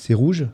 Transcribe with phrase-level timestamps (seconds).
[0.00, 0.46] C'est rouge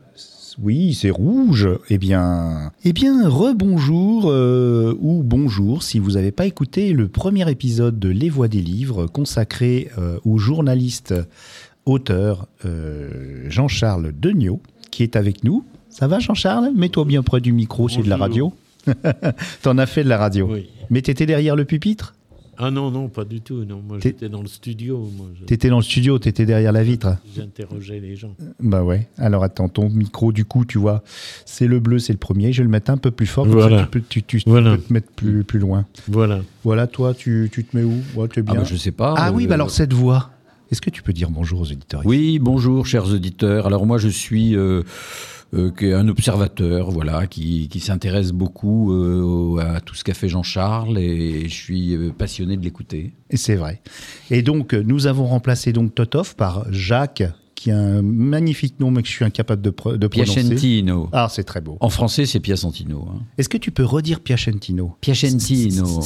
[0.59, 1.69] oui, c'est rouge.
[1.91, 7.47] Eh bien, eh bien, rebonjour euh, ou bonjour si vous n'avez pas écouté le premier
[7.51, 11.13] épisode de Les Voix des livres consacré euh, au journaliste
[11.85, 14.59] auteur euh, Jean-Charles Degnaud
[14.89, 15.63] qui est avec nous.
[15.91, 16.71] Ça va Jean-Charles?
[16.75, 18.51] Mets-toi bien près du micro, c'est de la radio.
[19.61, 20.49] T'en as fait de la radio.
[20.51, 20.69] Oui.
[20.89, 22.15] Mais t'étais derrière le pupitre?
[22.59, 23.63] Ah non, non, pas du tout.
[23.65, 25.09] Non, moi j'étais dans le studio.
[25.39, 27.17] Je- T'étais dans le studio, t'étais derrière la vitre.
[27.35, 28.35] J'interrogeais les gens.
[28.59, 29.07] Bah ouais.
[29.17, 31.03] Alors attends, ton micro, du coup, tu vois,
[31.45, 32.51] c'est le bleu, c'est le premier.
[32.53, 33.45] Je vais le mettre un peu plus fort.
[33.45, 33.83] ça, Voilà.
[33.83, 34.71] tu peux, tu, tu- tu Voilà.
[34.75, 35.85] peux te mettre plus, plus loin.
[36.07, 36.39] Voilà.
[36.63, 37.93] Voilà, toi, tu, tu te mets où?
[38.15, 38.61] Ouais, tu es Ah bien.
[38.61, 39.13] bah, je sais pas.
[39.17, 40.31] Ah oui, euh, bah alors cette voix.
[40.71, 43.67] Est-ce que tu peux dire bonjour aux auditeurs Oui, bonjour, chers auditeurs.
[43.67, 44.83] Alors moi, je suis euh,
[45.53, 50.97] euh, un observateur, voilà, qui, qui s'intéresse beaucoup euh, à tout ce qu'a fait Jean-Charles
[50.97, 53.13] et je suis passionné de l'écouter.
[53.33, 53.81] C'est vrai.
[54.29, 57.23] Et donc, nous avons remplacé donc Totov par Jacques,
[57.57, 60.41] qui a un magnifique nom, mais que je suis incapable de, pro- de prononcer.
[60.41, 61.09] Piacentino.
[61.11, 61.77] Ah, c'est très beau.
[61.79, 63.07] En français, c'est Piacentino.
[63.11, 63.23] Hein.
[63.39, 64.95] Est-ce que tu peux redire Piacentino?
[65.01, 66.01] Piacentino.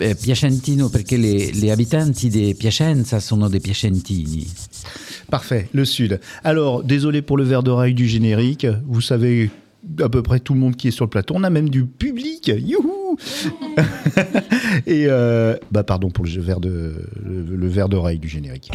[0.00, 4.46] Eh, Piacentino perché le, le abitanti di Piacenza sono dei Piacentini.
[5.30, 6.20] Parfait, le Sud.
[6.44, 8.66] Alors, désolé pour le verre d'oreille du générique.
[8.86, 9.50] Vous savez
[10.00, 11.34] à peu près tout le monde qui est sur le plateau.
[11.36, 12.48] On a même du public.
[12.54, 13.16] Youhou
[14.86, 16.94] Et euh, bah pardon pour le verre de
[17.24, 18.70] le, le verre d'oreille du générique.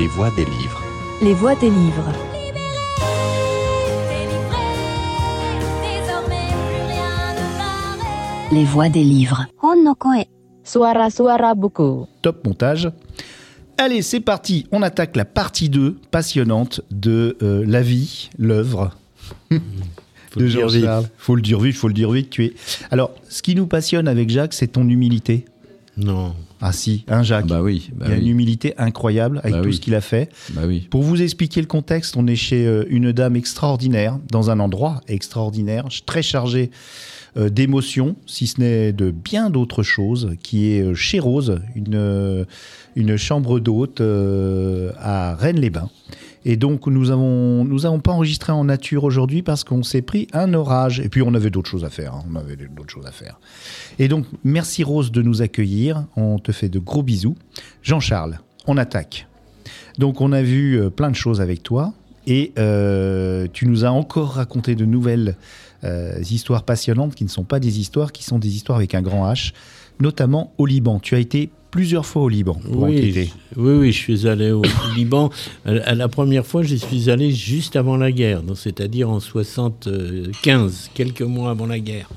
[0.00, 0.82] Les voix des livres.
[1.20, 2.10] Les voix des livres.
[8.50, 9.46] Les voix des livres.
[10.64, 12.06] Suara-suara buku.
[12.22, 12.90] Top montage.
[13.76, 14.66] Allez, c'est parti.
[14.72, 18.92] On attaque la partie 2 passionnante de euh, la vie, l'œuvre
[19.50, 20.80] Faut de le dire vite.
[20.80, 21.08] Jean-Charles.
[21.18, 22.30] Faut le dire vite, faut le dire vite.
[22.30, 22.54] Tu es.
[22.90, 25.44] Alors, ce qui nous passionne avec Jacques, c'est ton humilité.
[25.96, 26.34] Non.
[26.60, 27.46] Ah si, un Jacques.
[27.46, 29.74] Bah oui, bah Il y a une humilité incroyable avec Bah tout oui.
[29.74, 30.30] ce qu'il a fait.
[30.50, 30.86] bah oui.
[30.90, 35.00] Pour vous expliquer le contexte, on est chez euh, une dame extraordinaire, dans un endroit
[35.08, 36.70] extraordinaire, très chargé
[37.36, 42.46] euh, d'émotions, si ce n'est de bien d'autres choses, qui est euh, chez Rose, une,
[42.96, 44.00] une chambre d'hôte
[44.98, 45.90] à Rennes-les-Bains.
[46.44, 50.26] Et donc, nous avons, nous avons pas enregistré en nature aujourd'hui parce qu'on s'est pris
[50.32, 51.00] un orage.
[51.00, 52.14] Et puis, on avait d'autres choses à faire.
[52.14, 52.24] hein.
[52.30, 53.38] On avait d'autres choses à faire.
[53.98, 56.06] Et donc, merci Rose de nous accueillir.
[56.16, 57.36] On te fait de gros bisous.
[57.82, 59.26] Jean-Charles, on attaque.
[59.98, 61.92] Donc on a vu euh, plein de choses avec toi
[62.26, 65.36] et euh, tu nous as encore raconté de nouvelles
[65.84, 69.02] euh, histoires passionnantes qui ne sont pas des histoires, qui sont des histoires avec un
[69.02, 69.52] grand H,
[69.98, 71.00] notamment au Liban.
[71.00, 73.24] Tu as été plusieurs fois au Liban pour Oui, enquêter.
[73.54, 74.62] je- oui, oui, je suis allé au
[74.96, 75.30] Liban.
[75.64, 80.90] À à la première fois, j'y suis allé juste avant la guerre, c'est-à-dire en 75,
[80.94, 82.08] quelques mois avant la guerre.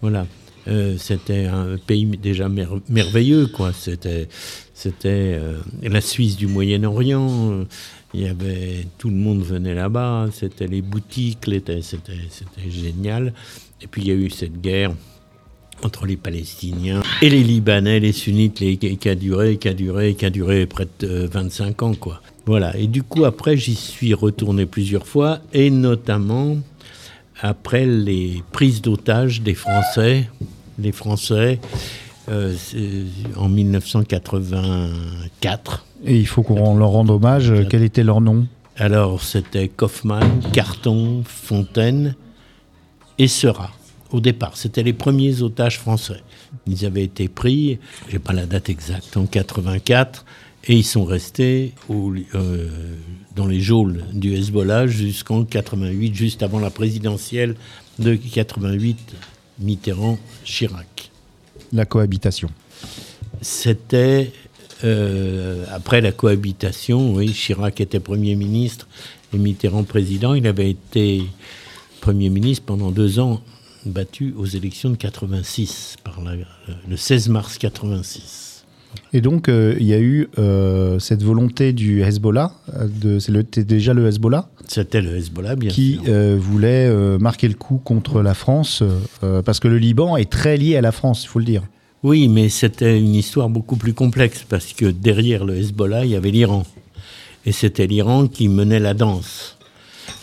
[0.00, 0.26] Voilà.
[0.66, 3.72] Euh, c'était un pays déjà mer- merveilleux, quoi.
[3.74, 4.28] C'était,
[4.72, 7.50] c'était euh, la Suisse du Moyen-Orient.
[7.52, 7.64] euh,
[8.14, 10.28] Il y avait tout le monde venait là-bas.
[10.32, 11.38] C'était les boutiques,
[11.82, 12.20] c'était
[12.70, 13.34] génial.
[13.82, 14.92] Et puis il y a eu cette guerre
[15.84, 20.14] entre les Palestiniens et les Libanais, les Sunnites, les, qui a duré, qui a duré,
[20.14, 22.20] qui a duré près de euh, 25 ans, quoi.
[22.46, 22.76] Voilà.
[22.76, 26.56] Et du coup, après, j'y suis retourné plusieurs fois, et notamment
[27.40, 30.28] après les prises d'otages des Français,
[30.78, 31.58] les Français,
[32.30, 32.54] euh,
[33.36, 35.86] en 1984.
[36.06, 37.50] Et il faut qu'on leur rende hommage.
[37.50, 38.46] Euh, Quel était leur nom?
[38.76, 42.14] Alors, c'était Kaufmann, Carton, Fontaine
[43.18, 43.70] et Seurat.
[44.14, 46.20] Au départ, c'était les premiers otages français.
[46.68, 50.24] Ils avaient été pris, j'ai pas la date exacte, en 84,
[50.68, 52.68] et ils sont restés au- euh,
[53.34, 57.56] dans les geôles du Hezbollah jusqu'en 88, juste avant la présidentielle
[57.98, 58.98] de 88,
[59.60, 61.10] Mitterrand-Chirac.
[61.72, 62.50] La cohabitation.
[63.42, 64.30] C'était
[64.84, 68.86] euh, après la cohabitation, oui, Chirac était Premier ministre
[69.34, 70.34] et Mitterrand président.
[70.34, 71.24] Il avait été
[72.00, 73.40] Premier ministre pendant deux ans,
[73.86, 76.32] battu aux élections de 86, par la-
[76.88, 78.64] le 16 mars 86.
[79.12, 82.52] Et donc, euh, il y a eu euh, cette volonté du Hezbollah,
[83.04, 86.02] euh, c'était déjà le Hezbollah, C'était le Hezbollah, bien qui sûr.
[86.08, 86.88] euh, voulait
[87.18, 88.82] marquer le coup contre la France,
[89.44, 91.62] parce que le Liban est très lié à la France, il faut le dire.
[92.04, 96.16] Oui, mais c'était une histoire beaucoup plus complexe parce que derrière le Hezbollah, il y
[96.16, 96.64] avait l'Iran.
[97.46, 99.56] Et c'était l'Iran qui menait la danse.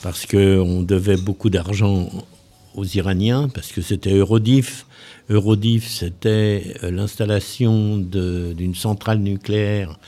[0.04, 2.07] Parce qu'on devait beaucoup d'argent
[2.75, 4.85] aux Iraniens, parce que c'était Eurodif.
[5.29, 10.00] Eurodif, c'était euh, l'installation d'une centrale nucléaire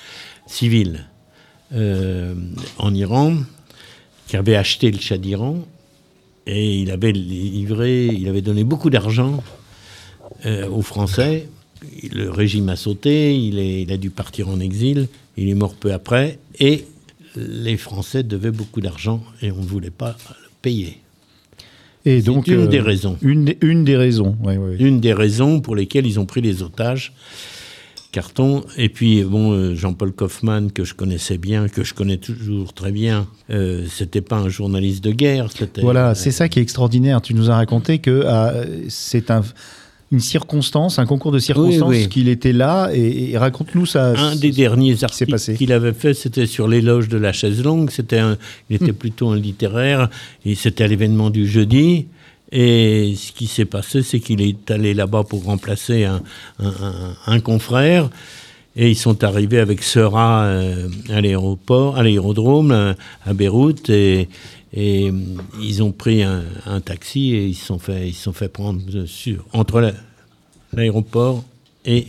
[0.47, 1.07] civile
[1.73, 2.35] euh,
[2.77, 3.37] en Iran,
[4.27, 5.65] qui avait acheté le Shah d'Iran.
[6.45, 9.41] Et il avait livré, il avait donné beaucoup d'argent
[10.45, 11.47] euh, aux Français
[12.11, 15.07] le régime a sauté, il, il a dû partir en exil,
[15.37, 16.85] il est mort peu après, et
[17.35, 21.02] les Français devaient beaucoup d'argent et on ne voulait pas le payer.
[22.05, 23.17] Et donc, une euh, des raisons.
[23.21, 24.35] Une, des- une des raisons.
[24.79, 27.13] Une des raisons pour lesquelles ils ont pris les otages.
[28.11, 28.63] Carton.
[28.77, 32.91] Et puis, bon, euh, Jean-Paul Kaufmann, que je connaissais bien, que je connais toujours très
[32.91, 35.47] bien, euh, c'était pas un journaliste de guerre.
[35.51, 37.21] c'était- Voilà, c'est ça qui est extraordinaire.
[37.21, 38.53] Tu nous as raconté que ah,
[38.87, 39.41] c'est un,
[40.13, 42.07] une circonstance, un concours de circonstances oui.
[42.07, 42.89] qu'il était là.
[42.93, 44.13] Et, et raconte-nous ça.
[44.17, 47.89] Un des derniers articles qu'il avait fait, c'était sur l'éloge de la chaise longue.
[47.89, 48.37] C'était un,
[48.69, 48.83] il Hmm.
[48.83, 50.09] était plutôt un littéraire.
[50.45, 52.05] Et c'était à l'événement du jeudi.
[52.51, 56.21] Et ce qui s'est passé, c'est qu'il est allé là-bas pour remplacer un,
[56.59, 58.09] un- un- un confrère.
[58.75, 62.93] Et ils sont arrivés avec Sera euh, à l'aéroport, à l'aérodrome, euh,
[63.25, 63.89] à Beyrouth.
[63.89, 64.29] Et,
[64.73, 65.13] et, euh,
[65.61, 68.49] ils ont pris un, un taxi et ils se sont fait, ils se sont fait
[68.49, 69.93] prendre sur, entre la-
[70.73, 71.43] l'aéroport
[71.85, 72.07] et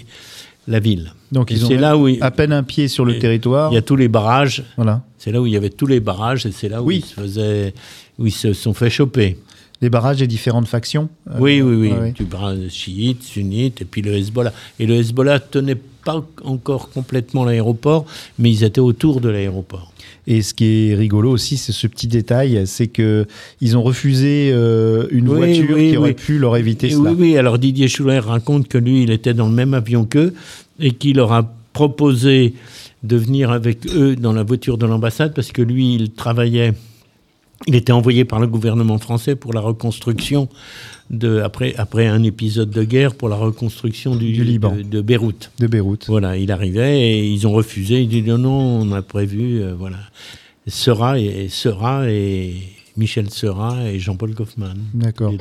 [0.66, 1.12] la ville.
[1.32, 3.70] Donc Et ils ont là où à peine un pied sur le territoire.
[3.72, 4.64] il y a tous les barrages.
[4.76, 5.02] Voilà.
[5.18, 7.02] C'est là où il y avait tous les barrages et c'est là où Oui.
[7.02, 7.74] ils se faisaient,
[8.18, 9.36] où ils se sont fait choper.
[9.82, 11.08] Les barrages des différentes factions.
[11.30, 11.88] Euh, oui, oui, oui.
[11.92, 12.12] ouais, ouais.
[12.12, 14.52] Du barrage chiite, sunnite et puis le Hezbollah.
[14.78, 18.04] Et le Hezbollah tenait pas encore complètement l'aéroport,
[18.38, 19.92] mais ils étaient autour de l'aéroport.
[20.26, 23.26] Et ce qui est rigolo aussi, c'est ce petit détail, c'est que
[23.60, 26.14] ils ont refusé euh, une Oui, voiture oui, qui aurait oui.
[26.14, 27.10] pu leur éviter Et cela.
[27.10, 27.36] oui, oui.
[27.36, 30.32] Alors Didier Schuller raconte que lui, il était dans le même avion qu'eux
[30.80, 32.54] et qu'il leur a proposé
[33.02, 36.72] de venir avec eux dans la voiture de l'ambassade parce que lui, il travaillait.
[37.66, 40.48] Il était envoyé par le gouvernement français pour la reconstruction
[41.10, 44.74] de après après un épisode de guerre pour la reconstruction du, Du Liban.
[44.76, 45.50] de, de Beyrouth.
[45.58, 46.06] De Beyrouth.
[46.08, 48.00] Voilà, il arrivait et ils ont refusé.
[48.00, 49.98] Il dit non, non, on a prévu, euh, voilà.
[50.66, 52.54] Sera et Sera et
[52.96, 54.76] Michel Sera et Jean-Paul Kaufmann.
[54.94, 55.32] D'accord.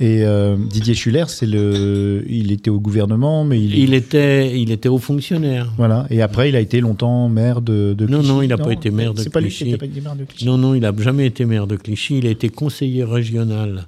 [0.00, 4.72] Et euh, Didier Schuller, c'est le, il était au gouvernement, mais il, Il était, il
[4.72, 5.72] était haut fonctionnaire.
[5.76, 6.06] voilà.
[6.10, 8.32] Et après, il a été longtemps maire de, de Non, Clichy.
[8.32, 9.64] non, il n'a pas été maire de C'est pas lui Clichy.
[9.64, 10.44] qui était pas été maire de Clichy.
[10.46, 12.18] Non, non, il n'a jamais été maire de Clichy.
[12.18, 13.86] Il a été conseiller régional.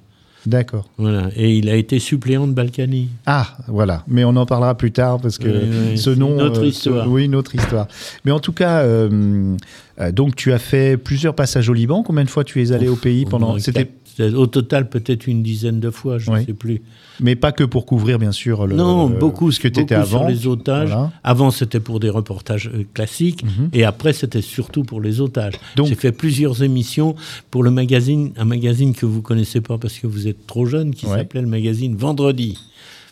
[0.49, 0.89] D'accord.
[0.97, 1.29] Voilà.
[1.35, 3.07] Et il a été suppléant de Balkany.
[3.27, 4.03] Ah, voilà.
[4.07, 6.33] Mais on en parlera plus tard parce que Oui, ce nom.
[6.35, 7.05] une autre euh, histoire.
[7.05, 7.87] ce- oui, une autre histoire.
[8.25, 9.55] Mais en tout cas, euh,
[10.01, 12.01] euh, donc tu as fait plusieurs passages au Liban.
[12.01, 15.79] Combien de fois tu es allé au pays pendant C'était, Au total, peut-être une dizaine
[15.79, 16.45] de fois, je ne Oui.
[16.45, 16.81] sais plus.
[17.21, 18.65] mais pas que pour couvrir, bien sûr.
[18.67, 20.19] Le, non, le- beaucoup, ce que tu étais avant.
[20.19, 20.89] sur les otages.
[20.89, 21.11] Voilà.
[21.23, 23.69] Avant, c'était pour des reportages euh, classiques, Mhm.
[23.73, 25.53] et après, c'était surtout pour les otages.
[25.75, 27.15] Donc- J'ai fait plusieurs émissions
[27.51, 30.93] pour le magazine, un magazine que vous connaissez pas parce que vous êtes trop jeune,
[30.95, 31.17] qui Ouais.
[31.17, 32.57] s'appelait le magazine Vendredi,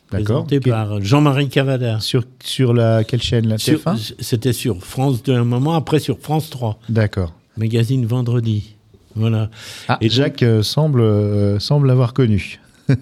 [0.09, 1.99] présenté par Jean-Marie Cavada.
[1.99, 5.99] Sur, sur la quelle chaîne la Sur- TF1 C'était sur France 2 un moment, après
[5.99, 7.33] sur France 3, D'accord.
[7.57, 8.75] magazine Vendredi.
[9.17, 9.49] Voilà.
[9.87, 12.59] Ah, Et donc- Jacques euh, semble, euh, semble l'avoir connu.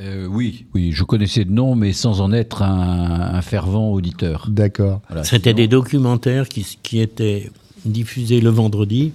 [0.00, 4.48] Euh, oui, oui, je connaissais de nom, mais sans en être un, un fervent auditeur.
[4.50, 5.00] D'accord.
[5.06, 7.48] Voilà, C'était sinon- des documentaires qui, qui étaient
[7.84, 9.12] diffusés le vendredi.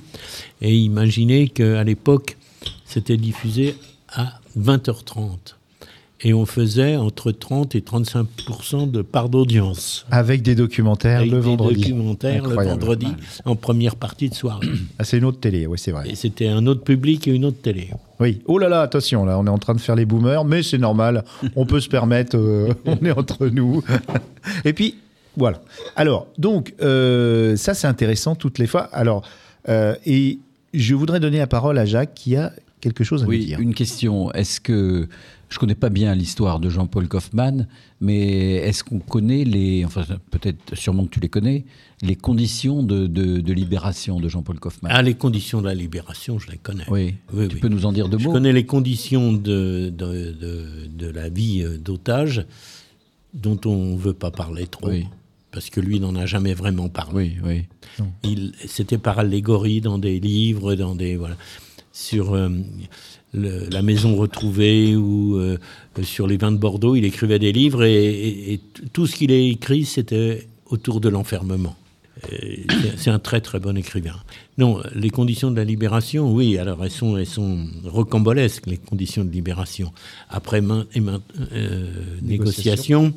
[0.61, 2.37] Et imaginez qu'à l'époque,
[2.85, 3.75] c'était diffusé
[4.07, 5.57] à 20h30.
[6.21, 10.05] Et on faisait entre 30 et 35% de part d'audience.
[10.11, 11.79] Avec des documentaires Avec le des vendredi.
[11.81, 12.79] documentaires le Incroyable.
[12.81, 13.07] vendredi
[13.45, 14.67] en première partie de soirée.
[14.99, 16.09] Ah, c'est une autre télé, oui, c'est vrai.
[16.09, 17.91] Et c'était un autre public et une autre télé.
[18.19, 18.41] Oui.
[18.47, 20.77] Oh là là, attention, là, on est en train de faire les boomers, mais c'est
[20.77, 21.23] normal.
[21.55, 23.81] On peut se permettre, euh, on est entre nous.
[24.65, 24.95] Et puis,
[25.37, 25.61] voilà.
[25.95, 28.89] Alors, donc, euh, ça, c'est intéressant toutes les fois.
[28.91, 29.23] Alors,
[29.69, 30.39] euh, et
[30.73, 33.59] je voudrais donner la parole à Jacques qui a quelque chose à nous Oui, dire.
[33.61, 34.31] une question.
[34.33, 35.07] Est-ce que
[35.49, 37.67] je connais pas bien l'histoire de Jean-Paul Kaufmann,
[38.01, 41.65] mais est-ce qu'on connaît les, enfin peut-être sûrement que tu les connais,
[42.01, 44.91] les conditions de, de- de libération de Jean-Paul Kaufmann?
[44.95, 46.85] Ah, les conditions de la libération, je les connais.
[46.89, 47.15] Oui.
[47.33, 47.61] Oui, tu oui.
[47.61, 48.31] peux nous en dire deux Je mots?
[48.33, 52.45] connais les conditions de, de, la vie euh, d'otage
[53.33, 54.89] dont on ne veut pas parler trop.
[54.89, 55.07] Oui.
[55.51, 57.37] Parce que lui n'en a jamais vraiment parlé.
[57.43, 57.65] Oui,
[57.99, 58.05] oui.
[58.23, 61.35] Il, c'était par allégorie dans des livres, dans des voilà,
[61.91, 62.49] sur euh,
[63.33, 65.57] le- la maison retrouvée ou euh,
[66.03, 66.95] sur les vins de Bordeaux.
[66.95, 70.99] Il écrivait des livres et, et- et t- tout ce qu'il a écrit, c'était autour
[71.01, 71.75] de l'enfermement.
[72.33, 72.37] Euh,
[72.97, 74.15] c'est- un très très bon écrivain.
[74.57, 79.23] Non, les conditions de la libération, oui, alors elles sont, elles sont rocambolesques, les conditions
[79.23, 79.93] de libération.
[80.29, 81.21] Après main, et main-
[81.53, 81.87] euh,
[82.21, 83.13] négociation,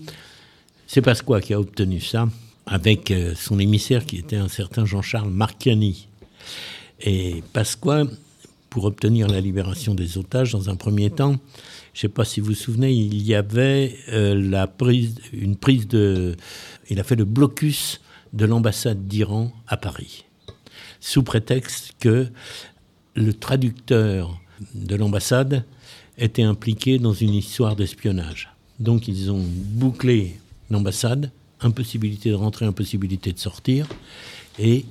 [0.86, 2.28] c'est Pasqua qui a obtenu ça
[2.66, 6.06] avec son émissaire qui était un certain Jean-Charles Marcani.
[7.00, 8.04] Et Pasqua,
[8.72, 11.36] pour obtenir la libération des otages, dans un premier temps,
[11.92, 15.56] je ne sais pas si vous vous souvenez, il y avait euh, la prise, une
[15.56, 16.36] prise de...
[16.88, 18.00] Il a fait le blocus
[18.32, 20.24] de l'ambassade d'Iran à Paris,
[21.00, 22.28] sous prétexte que
[23.14, 24.40] le traducteur
[24.74, 25.66] de l'ambassade
[26.16, 28.48] était impliqué dans une histoire d'espionnage.
[28.80, 33.86] Donc ils ont bouclé l'ambassade, impossibilité de rentrer, impossibilité de sortir,
[34.58, 34.86] et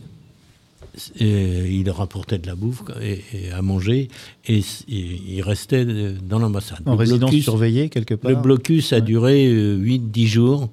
[1.22, 4.10] euh, il leur apportait de la bouffe et, et à manger,
[4.48, 6.82] et, et il restait euh, dans l'ambassade.
[6.86, 10.70] En Le résidence blocus- surveillée, quelque part le blocus a duré 8-10 jours.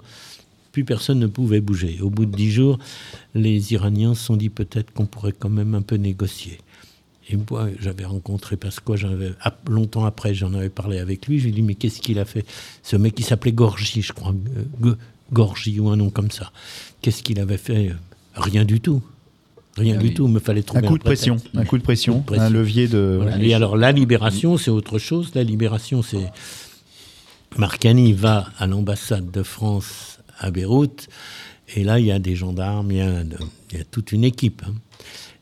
[0.72, 1.98] Plus personne ne pouvait bouger.
[2.02, 2.78] Au bout de 10 jours,
[3.34, 6.58] les Iraniens se sont dit peut-être qu'on pourrait quand même un peu négocier.
[7.30, 9.32] Et moi, j'avais rencontré Pasqua, j'avais,
[9.68, 11.38] longtemps après, j'en avais parlé avec lui.
[11.38, 12.44] Je lui ai dit, mais qu'est-ce qu'il a fait
[12.82, 14.94] Ce mec qui s'appelait Gorgi, je crois, euh, Go-
[15.32, 16.52] Gorgi ou un nom comme ça.
[17.02, 17.90] Qu'est-ce qu'il avait fait?
[18.34, 19.02] Rien du tout.
[19.78, 20.14] Rien Ah du oui.
[20.14, 20.26] tout.
[20.26, 21.56] Il me fallait Un trouver coup de pression, prétexte.
[21.58, 23.18] un coup de pression, un levier de.
[23.22, 23.42] Voilà.
[23.42, 25.30] Et alors, la libération, c'est autre chose.
[25.34, 26.30] La libération, c'est.
[27.56, 31.08] Marcani va à l'ambassade de France à Beyrouth,
[31.74, 33.22] et là, il y a des gendarmes, il y a,
[33.72, 34.62] il y a toute une équipe.
[34.66, 34.74] hein.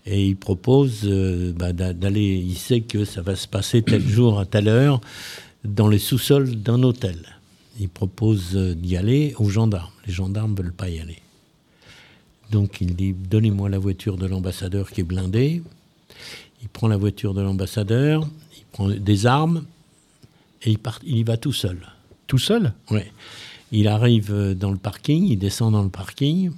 [0.09, 2.37] Et il propose euh, bah, d'a- d'aller.
[2.47, 5.01] Il sait que ça va se passer tel jour à telle heure
[5.65, 7.17] dans les sous-sols d'un hôtel.
[7.81, 9.91] Il propose euh, d'y aller aux gendarmes.
[10.07, 11.19] Les gendarmes ne veulent pas y aller.
[12.51, 15.63] Donc il dit Donnez-moi la voiture de l'ambassadeur qui est blindée.
[16.63, 18.27] Il prend la voiture de l'ambassadeur,
[18.57, 19.65] il prend des armes
[20.63, 21.79] et il, part, il y va tout seul.
[22.27, 22.73] Tout seul?
[22.91, 23.13] Ouais.
[23.73, 26.51] Il arrive euh, dans le parking, il descend dans le parking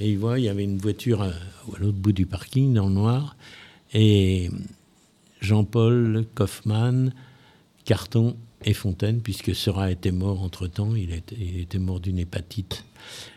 [0.00, 2.88] et il voit il y avait une voiture à, à l'autre bout du parking dans
[2.88, 3.36] le noir
[3.92, 4.50] et
[5.40, 7.12] Jean-Paul Kaufmann,
[7.84, 12.84] Carton et Fontaine, puisque Seurat était mort entre-temps, il était, il était mort d'une hépatite,
[12.84, 13.33] euh,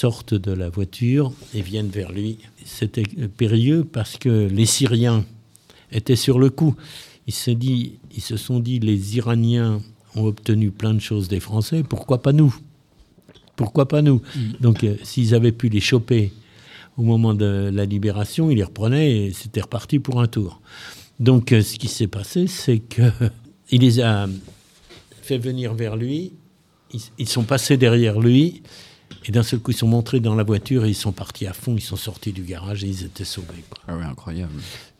[0.00, 2.38] sortent de la voiture et viennent vers lui.
[2.64, 5.26] C'était périlleux parce que les Syriens
[5.92, 6.74] étaient sur le coup.
[7.26, 9.82] Ils se, dit, ils se sont dit, les Iraniens
[10.16, 12.54] ont obtenu plein de choses des Français, pourquoi pas nous?
[13.56, 14.22] Pourquoi pas nous?
[14.60, 16.32] Donc euh, s'ils avaient pu les choper
[16.96, 20.62] au moment de la libération, ils les reprenaient et c'était reparti pour un tour.
[21.18, 23.02] Donc euh, ce qui s'est passé, c'est que
[23.70, 24.26] il les a
[25.20, 26.32] fait venir vers lui,
[26.94, 28.62] ils, ils sont passés derrière lui,
[29.26, 31.52] et d'un seul coup ils sont montrés dans la voiture et ils sont partis à
[31.52, 33.64] fond, ils sont sortis du garage et ils étaient sauvés.
[33.68, 33.78] quoi.
[33.88, 34.52] Ah ouais, incroyable.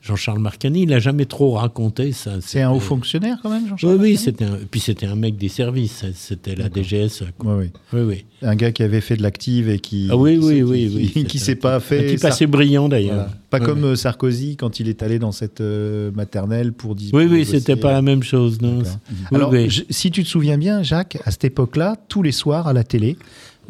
[0.02, 2.36] Jean-Charles Marcani, il n'a jamais trop raconté ça.
[2.40, 5.14] C'est un haut fonctionnaire quand même, Oui, Jean-Charles oui, Marcani c'était un, puis c'était un
[5.14, 7.22] mec des services, c'était la DGS.
[7.36, 7.58] quoi.
[7.58, 7.66] Oui.
[7.92, 8.24] Oui, oui.
[8.40, 10.08] Un gars qui avait fait de l'active et qui.
[10.10, 11.24] Ah oui, oui, oui, qui- oui.
[11.28, 12.06] Qui, s'est pas Un fait.
[12.06, 13.14] type Sar- assez brillant d'ailleurs.
[13.14, 13.30] Voilà.
[13.50, 13.90] Pas Oui, comme oui.
[13.90, 17.10] euh, Sarkozy quand il est allé dans cette euh, maternelle pour dire.
[17.12, 18.58] Oui, oui, c'était pas la même chose.
[18.62, 18.78] Non.
[18.78, 18.86] Oui,
[19.36, 19.68] Alors, oui.
[19.68, 22.84] je- si tu te souviens bien, Jacques, à cette époque-là, tous les soirs à la
[22.84, 23.18] télé,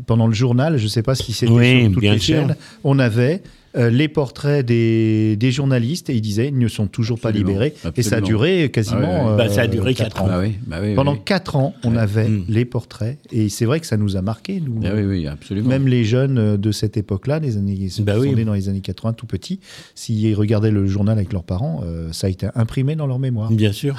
[0.07, 2.37] pendant le journal, je ne sais pas si c'était Oui, sur toutes les sûr.
[2.37, 3.43] chaînes, on avait
[3.77, 7.51] euh, les portraits des, des journalistes et ils disaient ils ne sont toujours pas Absolument,
[7.51, 7.75] libérés.
[7.97, 9.29] Et ça a duré quasiment.
[9.31, 9.37] Ah.
[9.37, 10.27] Bah, ça a euh, duré quatre quatre ans.
[10.27, 11.21] Bah oui, bah oui, Pendant oui.
[11.25, 12.45] quatre ans, on avait Mm.
[12.49, 14.81] les portraits et c'est vrai que ça nous a marqué, nous.
[14.85, 15.69] Ah oui, oui, absolument.
[15.69, 18.81] Même les jeunes euh, de cette époque-là, les années, qui sont nés dans les années
[18.81, 19.61] 80, tout petits,
[19.95, 23.53] s'ils regardaient le journal avec leurs parents, euh, ça a été imprimé dans leur mémoire.
[23.53, 23.97] Bien sûr.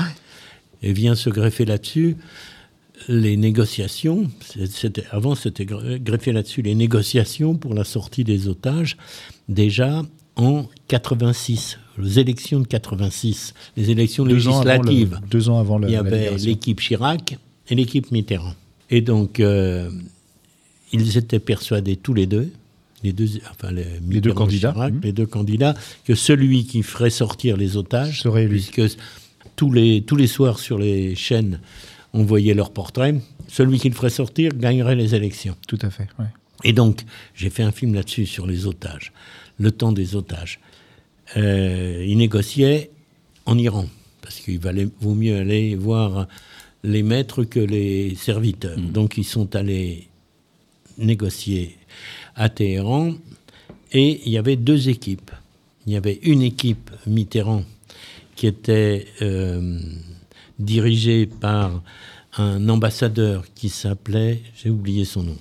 [0.83, 2.17] Et vient se greffer là-dessus
[3.07, 4.29] les négociations.
[4.69, 8.97] C'était, avant, c'était gre- greffé là-dessus les négociations pour la sortie des otages,
[9.49, 10.03] déjà
[10.35, 15.19] en 86, les élections de 86, les élections Deux ans avant le- législatives.
[15.29, 17.37] deux ans avant le, Il y avait l'équipe Chirac
[17.69, 18.55] et l'équipe Mitterrand.
[18.89, 19.89] Et donc, euh,
[20.93, 22.51] ils étaient persuadés tous les deux,
[23.03, 25.01] les deux, enfin les, et candidats, Chirac, mhm.
[25.03, 28.51] les deux candidats, que celui qui ferait sortir les otages Serait élu.
[28.51, 28.97] puisque
[29.55, 31.59] tous les, tous les soirs sur les chaînes,
[32.13, 33.15] on voyait leur portrait.
[33.47, 35.55] Celui qui le ferait sortir gagnerait les élections.
[35.67, 36.07] Tout à fait.
[36.19, 36.25] ouais.
[36.63, 37.03] Et donc,
[37.33, 39.11] j'ai fait un film là-dessus, sur les otages,
[39.59, 40.59] le temps des otages.
[41.37, 42.91] Euh, ils négociaient
[43.45, 43.87] en Iran,
[44.21, 46.27] parce qu'il valait, vaut mieux aller voir
[46.83, 48.77] les maîtres que les serviteurs.
[48.77, 50.07] Donc, ils sont allés
[50.97, 51.77] négocier
[52.35, 53.13] à Téhéran,
[53.91, 55.31] et il y avait deux équipes.
[55.87, 57.63] Il y avait une équipe Mitterrand
[58.35, 59.79] qui était euh,
[60.61, 61.81] dirigée par
[62.37, 65.37] un ambassadeur qui s'appelait, j'ai oublié son nom,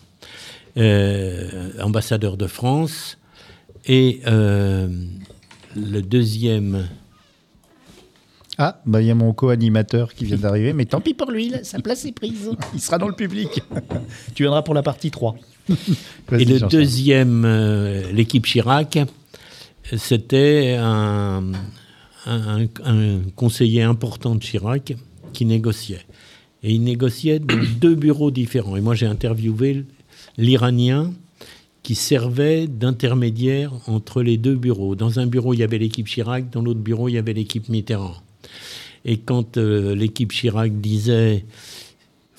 [0.77, 3.19] euh, ambassadeur de France,
[3.87, 4.89] et euh,
[5.77, 6.89] le deuxième,
[8.59, 11.49] Ah, bah il y a mon co-animateur qui vient d'arriver, mais tant pis pour lui,
[11.49, 12.51] là, sa place est prise.
[12.75, 13.63] Il sera dans le public.
[14.35, 15.37] tu viendras pour la partie 3.
[16.29, 18.99] Vas-y, et le deuxième, euh, l'équipe Chirac,
[19.97, 21.43] c'était un,
[22.27, 24.95] un- un conseiller important de Chirac
[25.33, 26.05] qui négociait.
[26.63, 28.77] Et il négociait dans deux bureaux différents.
[28.77, 29.85] Et moi, j'ai interviewé
[30.37, 31.13] l'Iranien
[31.83, 34.95] qui servait d'intermédiaire entre les deux bureaux.
[34.95, 37.69] Dans un bureau, il y avait l'équipe Chirac, dans l'autre bureau, il y avait l'équipe
[37.69, 38.17] Mitterrand.
[39.05, 41.47] Et quand euh, l'équipe Chirac disait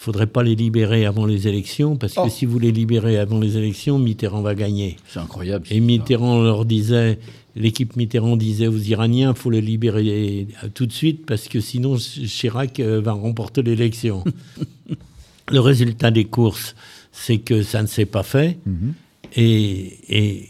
[0.03, 2.29] faudrait pas les libérer avant les élections, parce que Oh.
[2.29, 4.97] si vous les libérez avant les élections, Mitterrand va gagner.
[5.07, 5.67] C'est incroyable.
[5.69, 7.19] Et Mitterrand leur disait,
[7.55, 12.79] l'équipe Mitterrand disait aux Iraniens, faut les libérer tout de suite, parce que sinon Chirac
[12.79, 14.23] euh, va remporter l'élection.
[15.51, 16.75] Le résultat des courses,
[17.11, 18.93] c'est que ça ne s'est pas fait Mhm.
[19.35, 20.49] et, et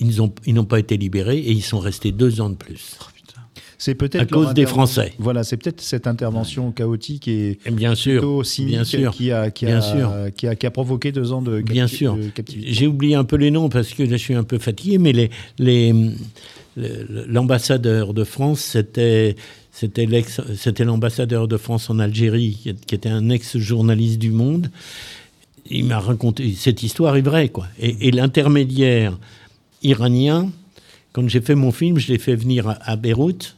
[0.00, 2.98] ils ont- ils n'ont pas été libérés et ils sont restés deux ans de plus.
[3.78, 5.12] C'est peut-être À cause des Français.
[5.18, 9.12] Voilà, c'est peut-être cette intervention chaotique et Et bien sûr, plutôt cynique bien sûr.
[9.12, 10.12] qui a qui bien a, sûr.
[10.36, 12.16] qui a qui a provoqué deux ans de, Bien sûr.
[12.66, 15.12] J'ai oublié un peu les noms parce que là, je suis un peu fatigué, mais
[15.12, 15.92] les, les,
[16.76, 19.36] le- l'ambassadeur de France, c'était,
[19.72, 24.70] c'était, l'ex, c'était l'ambassadeur de France en Algérie, qui, qui était un ex-journaliste du Monde.
[25.70, 27.66] Il m'a raconté, cette histoire est vraie, quoi.
[27.80, 29.18] Et, et l'intermédiaire
[29.82, 30.50] iranien,
[31.12, 33.56] quand j'ai fait mon film, je l'ai fait venir à, à Beyrouth.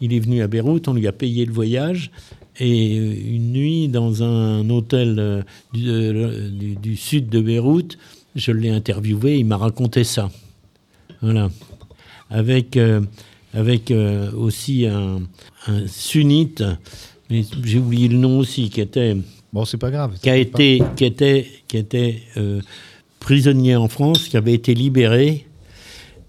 [0.00, 2.10] Il est venu à Beyrouth, on lui a payé le voyage.
[2.58, 5.42] Et une nuit, dans un hôtel euh,
[5.74, 7.98] du, euh, du- du sud de Beyrouth,
[8.34, 10.30] je l'ai interviewé, il m'a raconté ça.
[11.22, 11.50] Voilà.
[12.30, 13.00] Avec, euh,
[13.54, 15.20] avec euh, aussi un,
[15.66, 16.62] un sunnite,
[17.30, 19.16] mais j'ai oublié le nom aussi, qui était
[19.52, 20.18] Bon, c'est pas grave.
[20.20, 22.60] qui a été, qui était, qui était euh,
[23.20, 25.45] prisonnier en France, qui avait été libéré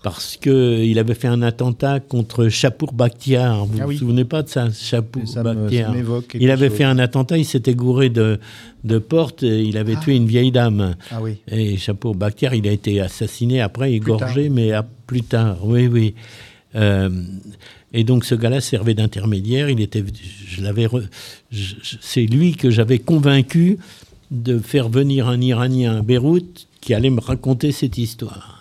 [0.04, 3.66] parce qu'il avait fait un attentat contre Chapour Bakhtiar.
[3.66, 3.98] Vous Ah vous oui.
[3.98, 5.94] souvenez pas de ça, Chapour me- ça Bakhtiar
[6.40, 6.78] Il avait chose.
[6.78, 8.40] fait un attentat, il s'était gouré de,
[8.84, 10.96] de porte, et il avait tué une vieille dame.
[11.12, 11.38] Ah oui.
[11.50, 15.58] Et Chapour Bakhtiar, il a été assassiné après, égorgé, mais à plus tard.
[15.64, 16.14] Oui, oui.
[16.76, 17.10] Euh,
[17.94, 19.70] et donc ce gars-là servait d'intermédiaire.
[19.70, 20.04] Il était,
[20.48, 20.88] je l'avais,
[22.02, 23.78] c'est lui que j'avais convaincu
[24.32, 28.57] de faire venir un Iranien à Beyrouth qui allait me raconter cette histoire.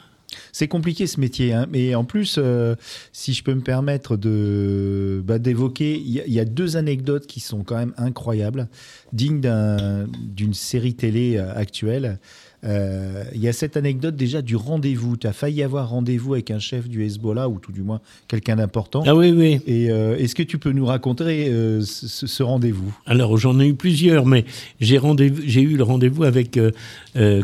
[0.53, 1.67] C'est compliqué ce métier, hein.
[1.71, 2.75] mais en plus, euh,
[3.13, 6.77] si je peux me permettre de bah, d'évoquer, il y, a- il y a deux
[6.77, 8.69] anecdotes qui sont quand même incroyables,
[9.13, 12.19] dignes d'un- d'une série télé euh, actuelle.
[12.65, 15.17] Euh, Il y a cette anecdote déjà du rendez-vous.
[15.17, 18.57] Tu as failli avoir rendez-vous avec un chef du Hezbollah, ou tout du moins quelqu'un
[18.57, 19.05] d'important.
[19.07, 19.61] Ah oui, oui.
[19.67, 22.93] Et euh, est-ce que tu peux nous raconter euh, ce, rendez-vous?
[23.07, 24.45] Alors j'en ai eu plusieurs, mais
[24.81, 26.59] j'ai eu le rendez-vous avec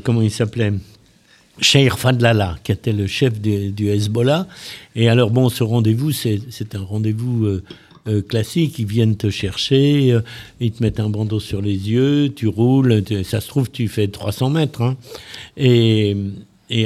[0.03, 0.73] comment il s'appelait?
[1.61, 4.47] Cheikh Fadlala, qui était le chef du, Hezbollah.
[4.97, 7.63] Et alors, bon, ce rendez-vous, c'est un rendez-vous euh,
[8.09, 8.79] euh, classique.
[8.79, 10.23] Ils viennent te chercher, euh,
[10.61, 13.03] ils te mettent un bandeau sur les yeux, tu roules.
[13.25, 14.83] ça se trouve, tu fais 300 mètres.
[14.83, 14.97] hein.
[15.57, 16.17] Et,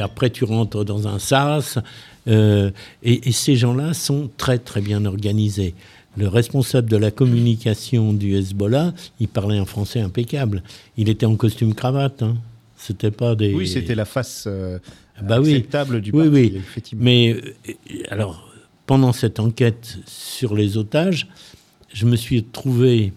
[0.01, 1.79] après, tu rentres dans un sas.
[2.27, 5.75] et, et ces gens-là sont très, très bien organisés.
[6.17, 10.63] Le responsable de la communication du Hezbollah, il parlait un français impeccable.
[10.97, 12.23] Il était en costume cravate.
[12.23, 12.37] Hein.
[12.77, 13.55] C'était pas des.
[13.55, 14.79] Oui, c'était la face euh,
[15.23, 15.55] Bah oui.
[15.55, 16.53] acceptable du Oui, parti, oui.
[16.57, 17.05] effectivement.
[17.05, 17.35] Mais
[17.69, 17.73] euh,
[18.11, 18.51] alors,
[18.87, 21.27] pendant cette enquête sur les otages,
[21.93, 23.13] je me suis trouvé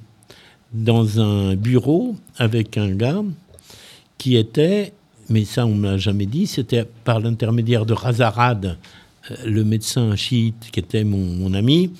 [0.73, 3.21] dans un bureau avec un gars
[4.17, 4.93] qui était,
[5.29, 8.77] mais ça on ne me l'a jamais dit, c'était par l'intermédiaire de Razarad,
[9.31, 11.91] euh, le médecin chiite qui était mon, mon ami.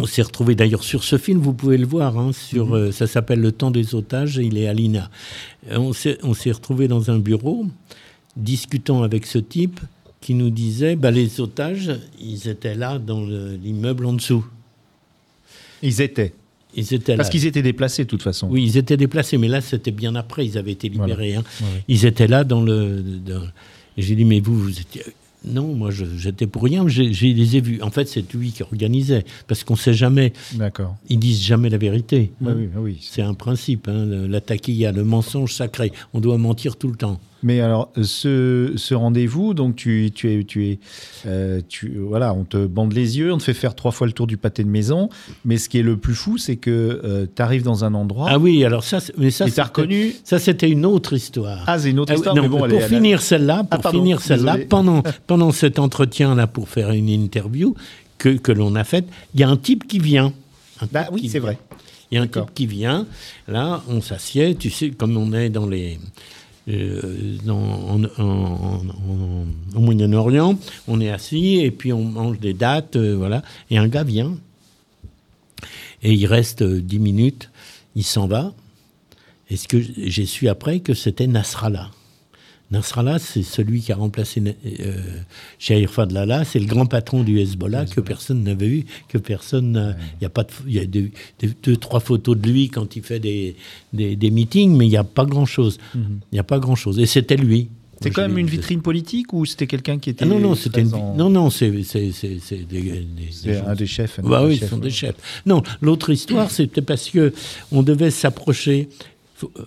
[0.00, 3.06] On s'est retrouvé d'ailleurs sur ce film, vous pouvez le voir, hein, sur, euh, ça
[3.06, 5.08] s'appelle Le temps des otages, et il est à l'INA.
[5.70, 5.78] Euh,
[6.22, 7.66] On s'est retrouvé dans un bureau,
[8.36, 9.78] discutant avec ce type
[10.20, 14.44] qui nous disait bah, les otages, ils étaient là dans le- l'immeuble en dessous.
[15.82, 16.32] Ils étaient.
[16.74, 18.48] Ils étaient Parce qu'ils étaient déplacés de toute façon.
[18.50, 21.12] Oui, ils étaient déplacés, mais là, c'était bien après, ils avaient été Voilà.
[21.14, 21.36] libérés.
[21.36, 21.44] hein.
[21.60, 21.84] Ouais, ouais.
[21.86, 23.00] Ils étaient là dans le.
[23.00, 23.46] dans-
[23.96, 25.02] J'ai dit, mais vous, vous étiez.
[25.46, 27.82] Non, moi, j'étais pour rien, je je les ai vus.
[27.82, 30.96] En fait, c'est lui qui organisait, parce qu'on ne sait jamais, D'accord.
[31.08, 32.32] ils disent jamais la vérité.
[32.40, 32.54] Oui, hein.
[32.56, 32.98] oui, oui.
[33.00, 35.92] C'est un principe, hein, la taquilla, le mensonge sacré.
[36.12, 37.20] On doit mentir tout le temps.
[37.44, 40.78] Mais alors, ce, ce rendez-vous, donc tu, tu es, tu es,
[41.26, 44.12] euh, tu, voilà, on te bande les yeux, on te fait faire trois fois le
[44.14, 45.10] tour du pâté de maison.
[45.44, 48.38] Mais ce qui est le plus fou, c'est que tu arrives dans un endroit Ah
[48.38, 50.14] oui, alors ça, mais ça, reconnu.
[50.24, 51.62] ça, c'était une autre histoire.
[51.66, 53.98] Ah, c'est une autre Ah histoire, non, mais bon, pour finir celle-là, pour Ah, pardon,
[53.98, 57.74] finir celle-là, pendant, pendant cet entretien-là, pour faire une interview
[58.16, 59.04] que, que l'on a faite,
[59.34, 60.32] il y a un type qui vient.
[60.80, 61.58] Un Bah oui, c'est vrai.
[62.10, 63.06] Il y a un type qui vient,
[63.48, 65.98] là, on s'assied, tu sais, comme on est dans les.
[66.68, 68.02] Euh, en-
[69.74, 73.42] au Moyen-Orient, on est assis et puis on mange des dates, euh, voilà.
[73.70, 74.36] Et un gars vient
[76.02, 77.50] et il reste euh, dix minutes,
[77.96, 78.52] il s'en va.
[79.50, 81.90] Et ce que j'ai su après que c'était Nasrallah.
[82.70, 84.42] Nasrallah, c'est celui qui a remplacé
[84.80, 84.96] euh,
[85.58, 89.72] Shahir Fadlallah, c'est le grand patron du Hezbollah que personne n'avait vu, que personne.
[89.72, 91.10] n'a- Il y a pas de, il y a deux,
[91.76, 93.54] trois photos de lui quand il fait des,
[93.92, 95.78] des, des meetings, mais il n'y a pas grand chose.
[95.94, 96.00] Il
[96.32, 96.98] n'y a pas grand chose.
[96.98, 97.68] Et c'était lui.
[98.00, 100.24] C'est quand même une vitrine politique ou c'était quelqu'un qui était.
[100.24, 100.90] Ah non, non, c'était une...
[100.90, 101.84] Non, non, c'est des,
[102.68, 104.18] des- un des chefs.
[104.18, 104.82] un bah des oui, chefs, ce sont ouais.
[104.82, 105.42] des chefs.
[105.46, 107.32] Non, l'autre histoire, c'était parce que
[107.72, 108.88] on devait s'approcher.
[109.36, 109.64] Faut- euh,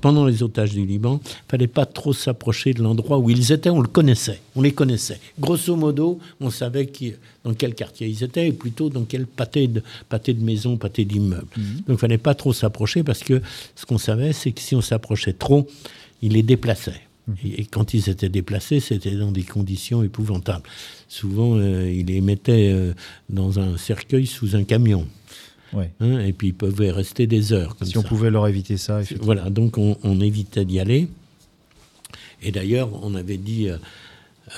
[0.00, 3.70] pendant les otages du Liban, fallait pas trop s'approcher de l'endroit où ils étaient.
[3.70, 5.20] On le connaissait, on les connaissait.
[5.38, 9.66] Grosso modo, on savait qui, dans quel quartier ils étaient, et plutôt dans quel pâté
[9.68, 11.48] de, pâté de maison, pâté d'immeuble.
[11.56, 13.40] Donc, il fallait pas trop s'approcher parce que
[13.74, 15.66] ce qu'on savait, c'est que si on s'approchait trop,
[16.22, 17.00] ils les déplaçaient.
[17.44, 20.64] Et, et quand ils étaient déplacés, c'était dans des conditions épouvantables.
[21.08, 22.92] Souvent, euh, ils les mettaient euh,
[23.28, 25.06] dans un cercueil sous un camion.
[25.72, 25.90] Ouais.
[26.00, 29.00] hein, et puis ils pouvaient rester des heures comme Si on pouvait leur éviter ça.
[29.20, 31.08] Voilà, donc on, on évitait d'y aller.
[32.42, 33.76] Et d'ailleurs, on avait dit euh,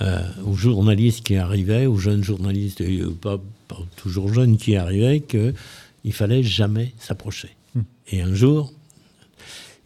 [0.02, 5.20] euh, aux journalistes qui arrivaient, aux jeunes journalistes, euh, pas, pas toujours jeunes qui arrivaient,
[5.20, 7.50] qu'il fallait jamais s'approcher.
[8.08, 8.72] Et un jour,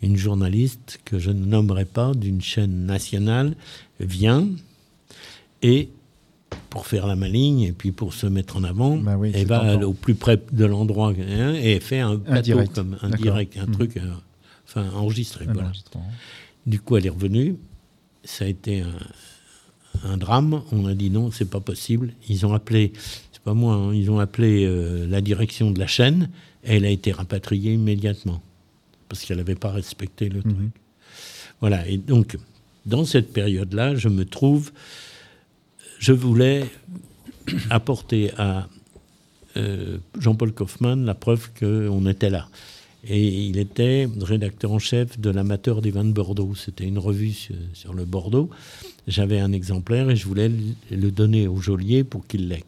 [0.03, 3.55] une journaliste que je ne nommerai pas d'une chaîne nationale
[4.01, 4.49] vient
[5.63, 5.89] et
[6.71, 9.45] pour faire la maligne et puis pour se mettre en avant, Bah oui, elle c'est
[9.47, 9.87] va tentant.
[9.87, 12.75] au plus près de l'endroit hein, et fait un plateau direct.
[12.75, 13.73] comme un direct, un Mhm.
[13.73, 14.11] truc, euh,
[14.67, 15.47] enfin enregistré.
[15.49, 15.73] Un voilà.
[16.67, 17.57] Du coup, elle est revenue.
[18.25, 18.93] Ça a été un,
[20.11, 20.63] un drame.
[20.73, 22.13] On a dit non, c'est pas possible.
[22.29, 22.93] Ils ont appelé,
[23.33, 26.31] c'est pas moi, hein, ils ont appelé euh, la direction de la chaîne.
[26.65, 28.41] Et elle a été rapatriée immédiatement
[29.09, 30.55] parce qu'elle n'avait pas respecté le truc.
[31.61, 31.87] Voilà.
[31.87, 32.39] Et donc,
[32.87, 34.73] dans cette période-là, je me trouve,
[36.05, 36.67] je voulais
[37.71, 38.69] apporter à
[39.57, 42.49] euh, Jean-Paul Kaufmann la preuve qu'on était là.
[43.07, 46.55] Et il était rédacteur en chef de l'amateur des vins de Bordeaux.
[46.55, 48.51] C'était une revue sur, sur le Bordeaux.
[49.09, 52.65] J'avais un exemplaire et je voulais le- le donner au geôlier pour qu'il l'ait.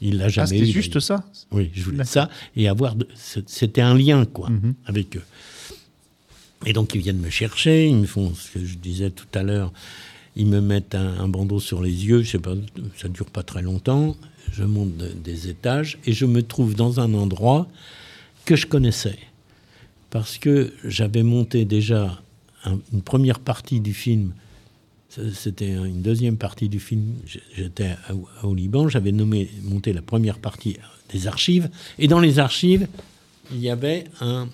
[0.00, 0.72] Il l'a Ah, jamais c'était eu.
[0.72, 1.24] juste ça?
[1.50, 2.94] Oui, je voulais ça et avoir.
[2.94, 3.08] de-
[3.46, 4.74] C'était un lien, quoi, Mhm.
[4.86, 5.22] avec eux.
[6.66, 9.42] Et donc, ils viennent me chercher, ils me font ce que je disais tout à
[9.42, 9.70] l'heure.
[10.36, 12.38] Ils me mettent un, bandeau sur les yeux, je sais
[12.96, 14.16] ça dure pas très longtemps.
[14.52, 17.68] Je monte de- des étages et je me trouve dans un endroit
[18.44, 19.18] que je connaissais.
[20.10, 22.20] Parce que j'avais monté déjà
[22.64, 24.32] un- une première partie du film.
[25.32, 27.14] C'était une deuxième partie du film.
[27.56, 27.94] J'étais
[28.42, 28.88] au Liban.
[28.88, 30.76] J'avais monté la première partie
[31.12, 31.70] des archives.
[32.00, 32.88] Et dans les archives,
[33.52, 34.48] il y avait un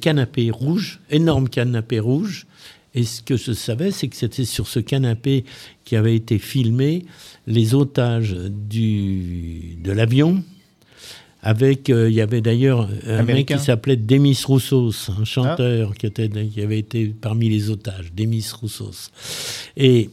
[0.00, 2.46] canapé rouge, énorme canapé rouge.
[2.94, 5.44] Et ce que je savais, c'est que c'était sur ce canapé
[5.84, 7.04] qui avait été filmé
[7.46, 10.42] les otages du, de l'avion.
[11.44, 13.54] Avec, euh, il y avait d'ailleurs un Américain.
[13.54, 18.12] mec qui s'appelait Demis Roussos, un chanteur qui, était, qui avait été parmi les otages,
[18.14, 19.10] Demis Roussos.
[19.76, 20.08] Et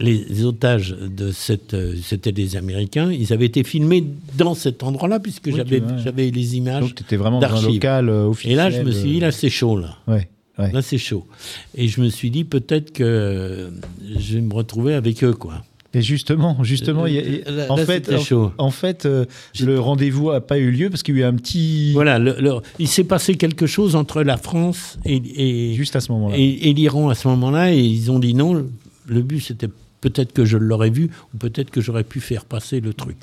[0.00, 4.04] les, otages de cette, euh, c'était des Américains, ils avaient été filmés
[4.36, 6.82] dans cet endroit-là, puisque Oui, j'avais, j'avais les images.
[6.82, 7.74] Donc, étais vraiment dans un d'archives.
[7.74, 8.52] local euh, officiel.
[8.52, 9.96] Et là, je me suis dit, euh, là, c'est chaud, là.
[10.08, 10.72] Ouais, ouais.
[10.72, 11.26] Là, c'est chaud.
[11.74, 13.70] Et je me suis dit, peut-être que euh,
[14.18, 15.62] je vais me retrouver avec eux, quoi.
[15.96, 18.50] Et justement, justement, y a- Là- en là, fait, chaud.
[18.58, 19.26] en fait, euh,
[19.60, 22.34] le rendez-vous n'a pas eu lieu parce qu'il y a eu un petit Voilà, le-
[22.40, 26.36] le- il s'est passé quelque chose entre la France et, et, juste à ce moment-là.
[26.36, 28.66] et- et l'Iran à ce moment-là, et ils ont dit non.
[29.06, 29.68] Le but, c'était
[30.00, 33.16] peut-être que je l'aurais vu, ou peut-être que j'aurais pu faire passer le truc.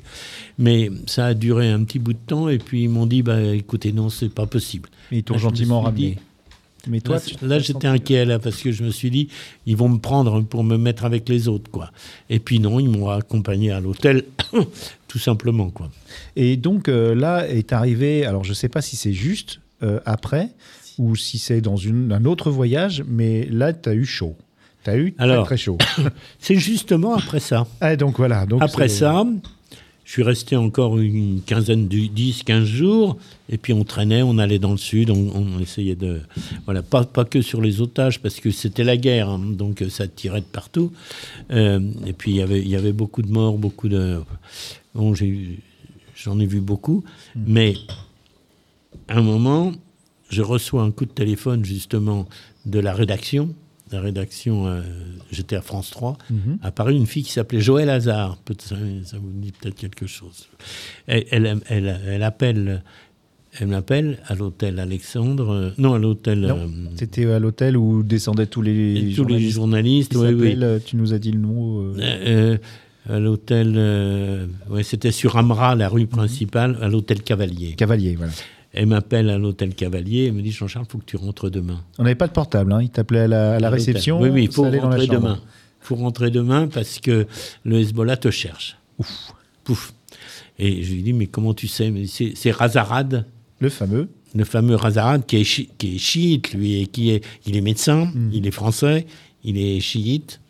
[0.58, 3.40] Mais ça a duré un petit bout de temps, et puis ils m'ont dit, bah,
[3.42, 4.88] écoutez, non, c'est pas possible.
[5.10, 6.12] Mais ils t'ont gentiment ramené.
[6.12, 6.16] dit-
[6.88, 9.28] Mais toi, là, j'étais inquiet là parce que je me suis dit
[9.66, 11.90] ils vont me prendre pour me mettre avec les autres quoi.
[12.28, 14.24] Et puis non, ils m'ont accompagné à l'hôtel
[15.08, 15.90] tout simplement quoi.
[16.34, 20.00] Et donc euh, là est arrivé, alors je ne sais pas si c'est juste euh,
[20.06, 20.48] après
[20.98, 24.36] ou si c'est dans une, un autre voyage, mais là tu as eu chaud.
[24.84, 25.46] Tu as eu très, Alors.
[25.46, 25.78] très chaud.
[26.40, 27.68] C'est justement après ça.
[27.80, 28.46] ah, donc voilà.
[28.46, 29.24] Donc Après ça,
[30.12, 33.16] je suis resté encore une quinzaine, de 10, 15 jours,
[33.48, 36.20] et puis on traînait, on allait dans le sud, on, on essayait de...
[36.66, 40.06] Voilà, pas, pas que sur les otages, parce que c'était la guerre, hein, donc ça
[40.06, 40.92] tirait de partout.
[41.50, 44.20] Euh, et puis il y avait- il y avait beaucoup de morts, beaucoup de...
[44.94, 47.72] Bon, j'en ai vu beaucoup, mais
[49.08, 49.72] à un moment,
[50.28, 52.28] je reçois un coup de téléphone justement
[52.66, 53.54] de la rédaction.
[53.92, 54.80] La rédaction, euh,
[55.30, 56.58] j'étais à France 3, Mhm.
[56.62, 58.38] apparue une fille qui s'appelait Joël Hazard.
[58.58, 60.48] Ça, ça vous dit peut-être quelque chose.
[61.06, 62.82] Elle, elle, elle- elle appelle,
[63.60, 66.44] elle m'appelle à l'hôtel Alexandre, euh, non à l'hôtel.
[66.44, 69.54] Euh, C'était à l'hôtel où descendaient tous les tous les journalistes.
[69.54, 70.32] journalistes, qui oui, oui.
[70.48, 71.92] s'appellent, euh, Tu nous as dit le nom.
[73.08, 77.74] à l'hôtel, euh, ouais, c'était sur Amra, la rue principale, à l'hôtel Cavalier.
[77.74, 78.32] Cavalier, voilà.
[78.74, 81.82] Elle m'appelle à l'hôtel Cavalier, elle me dit Jean-Charles, il faut que tu rentres demain.
[81.98, 82.80] On n'avait pas de portable, hein.
[82.82, 83.74] il t'appelait à la, à la À l'hôtel.
[83.74, 84.20] réception.
[84.20, 85.38] Oui, oui, il faut rentrer demain.
[85.82, 87.26] Il faut rentrer demain parce que
[87.64, 88.76] le Hezbollah te cherche.
[88.98, 89.32] Ouf.
[89.64, 89.92] Pouf.
[90.58, 91.90] Et je lui dis, mais comment tu sais?
[91.90, 93.26] Mais c'est Razarad,
[93.60, 94.08] Le fameux.
[94.34, 97.60] le fameux Razarad, qui est, chi- qui est chiite, lui, et qui est, il est
[97.62, 98.30] médecin, Mm.
[98.32, 99.06] il est français,
[99.44, 100.40] il est chiite.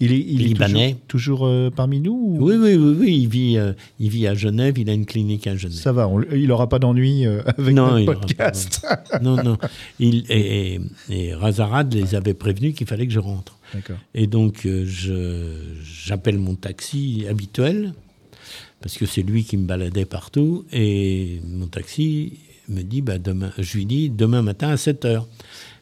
[0.00, 0.96] Il est, il est Libanais.
[1.08, 3.18] toujours, toujours, euh, parmi nous ou- Oui, oui, oui, oui.
[3.22, 4.78] Il vit, euh, il vit à Genève.
[4.78, 5.76] Il a une clinique à Genève.
[5.76, 8.86] Ça va, on- il n'aura pas d'ennui euh, avec Non, notre il aura pas podcast.
[9.22, 9.58] non, non.
[9.98, 10.80] Il, et, et,
[11.10, 13.58] et Razarad les avait prévenus qu'il fallait que je rentre.
[13.74, 13.96] D'accord.
[14.14, 17.92] Et donc, euh, je, j'appelle mon taxi habituel,
[18.80, 20.64] parce que c'est lui qui me baladait partout.
[20.72, 22.34] Et mon taxi
[22.68, 25.26] me dit, bah, demain, je lui dis, demain matin à 7 heures.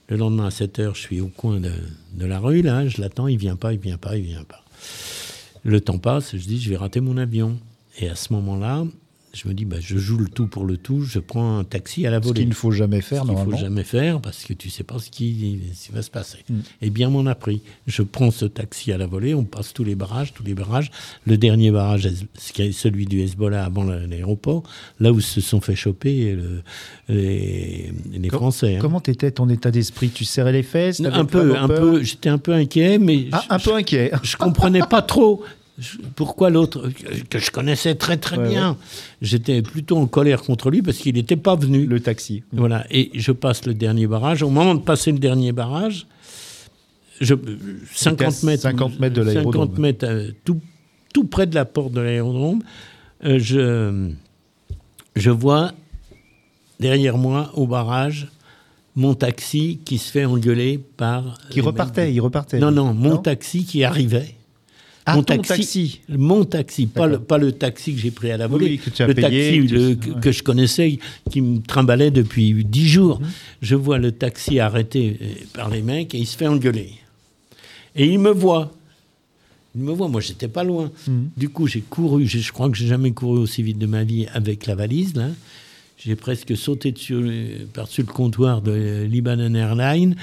[0.09, 1.73] Le lendemain à 7 heures, je suis au coin de,
[2.15, 4.65] de la rue, là, je l'attends, il vient pas, il vient pas, il vient pas.
[5.65, 7.59] Le temps passe, je dis, je vais rater mon avion.
[7.99, 8.85] Et à ce moment-là,
[9.37, 12.07] je me dis, bah, je joue le tout pour le tout, je prends un taxi
[12.07, 12.41] à la Ce volée.
[12.41, 13.57] qu'il ne faut jamais Ce faire qu'il normalement.
[13.57, 16.39] faut jamais faire parce que tu sais pas ce qui, ce qui va se passer.
[16.49, 16.55] Mm.
[16.83, 17.61] Et bien m'en a pris.
[17.87, 20.91] Je prends ce taxi à la volée, on passe tous les barrages, tous les barrages.
[21.27, 24.63] Le dernier barrage, ce celui du Hezbollah avant la- l'aéroport,
[25.01, 26.63] là où se sont fait choper le-
[27.09, 28.77] les, les Com- Français.
[28.77, 28.79] hein.
[28.81, 30.11] Comment t'étais ton état d'esprit?
[30.11, 32.03] Tu serrais les fesses un peu, un peu.
[32.03, 34.13] J'étais un peu inquiet, mais Ah, je- un peu inquiet.
[34.23, 35.51] je comprenais pas trop je-
[36.15, 36.89] pourquoi l'autre,
[37.29, 38.77] que- je connaissais très très Ouais, bien,
[39.21, 41.87] j'étais plutôt en colère contre lui parce qu'il n'était pas venu.
[41.87, 42.43] Le taxi.
[42.53, 44.43] Voilà, et je passe le dernier barrage.
[44.43, 46.07] Au moment de passer le dernier barrage,
[47.21, 47.35] je,
[47.95, 49.53] 50 à mètres, 50 mètres de l'aérodrome.
[49.69, 50.61] 50 mètres, euh, tout,
[51.13, 52.63] tout près de la porte de l'aérodrome,
[53.25, 54.11] euh, je,
[55.15, 55.73] je vois
[56.81, 58.29] derrière moi, au barrage,
[58.95, 61.39] mon taxi qui se fait engueuler par...
[61.51, 62.59] Qui repartait, il repartait.
[62.59, 64.35] Non, non, mon taxi qui arrivait.
[65.09, 66.01] Ah, mon taxi.
[66.09, 67.27] Mon taxi, pas le, D'accord.
[67.27, 68.67] pas le taxi que j'ai pris à la volée.
[68.67, 69.97] Oui, que tu as le payé, taxi que tu- le- ouais.
[69.97, 70.99] que, que je connaissais,
[71.31, 73.21] qui me trimballait depuis dix jours.
[73.21, 73.27] Mhm.
[73.63, 76.91] Je vois le taxi arrêté euh, par les mecs et il se fait engueuler.
[77.95, 78.73] Et il me voit.
[79.77, 80.91] Il me voit, moi j'étais pas loin.
[81.07, 81.29] Mhm.
[81.37, 84.27] Du coup, j'ai couru, je crois que j'ai jamais couru aussi vite de ma vie
[84.35, 85.29] avec la valise, là.
[85.99, 90.15] J'ai presque sauté dessus, euh, par-dessus le comptoir de euh, Libanon Airlines.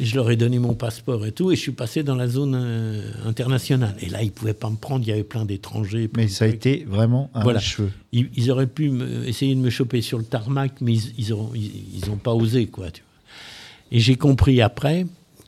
[0.00, 2.54] Je leur ai donné mon passeport et tout, et je suis passé dans la zone
[2.54, 3.96] euh, internationale.
[4.00, 6.08] Et là, ils pouvaient pas me prendre, il y avait plein d'étrangers.
[6.16, 7.58] Mais ça a été vraiment un Voilà.
[7.58, 7.90] cheveu.
[8.12, 11.34] Ils, ils auraient pu me- essayer de me choper sur le tarmac, mais ils, ils
[11.34, 11.70] ont, ils,
[12.02, 12.90] ils ont pas osé, quoi.
[12.92, 13.96] Tu vois.
[13.96, 15.06] Et j'ai compris après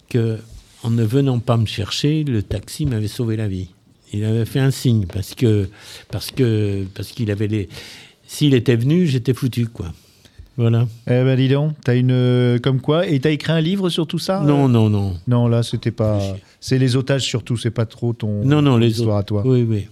[0.08, 0.38] que,
[0.82, 3.68] en ne venant pas me chercher, le taxi m'avait sauvé la vie.
[4.12, 5.68] Il avait fait un signe parce que,
[6.10, 7.68] parce que, parce qu'il avait les.
[8.26, 9.92] S'il était venu, j'étais foutu, quoi.
[10.56, 10.86] Voilà.
[11.06, 14.06] Eh ben dis donc, t'as une euh, comme quoi et t'as écrit un livre sur
[14.06, 15.14] tout ça Non, euh non, non.
[15.26, 16.20] Non, là c'était pas.
[16.60, 18.44] C'est les otages surtout, c'est pas trop ton.
[18.44, 19.18] Non, non, ton les histoire autres.
[19.18, 19.42] à toi.
[19.46, 19.88] Oui, oui.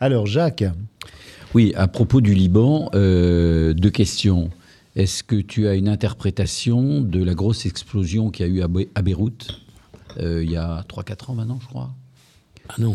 [0.00, 0.64] Alors Jacques,
[1.54, 4.50] Oui, à propos du Liban, euh, deux questions.
[4.96, 8.66] Est-ce que tu as une interprétation de la grosse explosion qu'il y a eu à,
[8.68, 9.60] Be- à Beyrouth
[10.20, 11.90] euh, il y a 3-4 ans maintenant, je crois?
[12.68, 12.94] Ah non.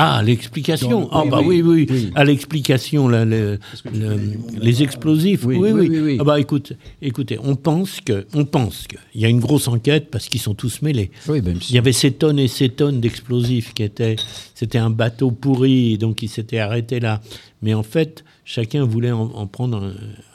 [0.00, 1.08] Ah, l'explication.
[1.10, 2.10] Ah bah oui, oui.
[2.14, 3.58] À l'explication, là, le-
[3.92, 4.20] le-
[4.60, 5.44] les explosifs.
[5.44, 5.72] Oui, oui.
[5.88, 6.16] oui.
[6.20, 9.66] Ah bah écoute, écoutez, on pense que, on pense que, il y a une grosse
[9.66, 11.10] enquête parce qu'ils sont tous mêlés.
[11.26, 14.14] Oui, ben, Il y avait ces tonnes et ces tonnes d'explosifs qui étaient,
[14.54, 17.20] c'était un bateau pourri, donc il s'était arrêté là.
[17.60, 19.82] Mais en fait, chacun voulait en, en prendre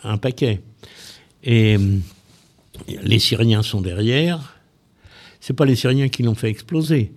[0.03, 0.59] un, un paquet.
[1.45, 2.01] Et hum,
[3.03, 4.57] les Syriens sont derrière.
[5.39, 7.13] C'est pas les Syriens qui l'ont fait exploser,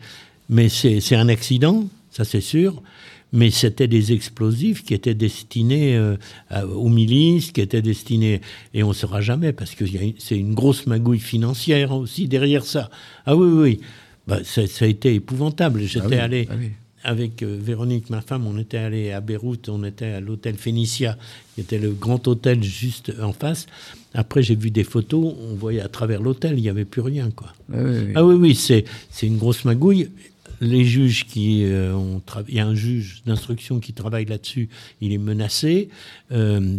[0.48, 2.82] mais c'est un accident, ça c'est sûr.
[3.32, 6.16] Mais c'était des explosifs qui étaient destinés euh,
[6.74, 8.40] aux milices, qui étaient destinés,
[8.72, 9.84] et on ne saura jamais, parce que
[10.18, 12.88] c'est une grosse magouille financière aussi derrière ça.
[13.26, 13.80] Ah oui, oui.
[14.28, 15.82] Bah, ça, ça a été épouvantable.
[15.82, 16.70] J'étais Ah oui, allé ah oui.
[17.02, 21.18] avec euh, Véronique, ma femme, on était allé à Beyrouth, on était à l'hôtel Phénicia,
[21.54, 23.66] qui était le grand hôtel juste en face.
[24.14, 27.30] Après, j'ai vu des photos, on voyait à travers l'hôtel, il n'y avait plus rien,
[27.32, 27.48] quoi.
[27.70, 28.12] oui, oui, oui.
[28.14, 30.08] Ah oui, oui, c'est, c'est une grosse magouille.
[30.60, 34.68] Les juges qui euh, ont il y a un juge d'instruction qui travaille là-dessus,
[35.00, 35.88] il est menacé.
[36.32, 36.78] Euh,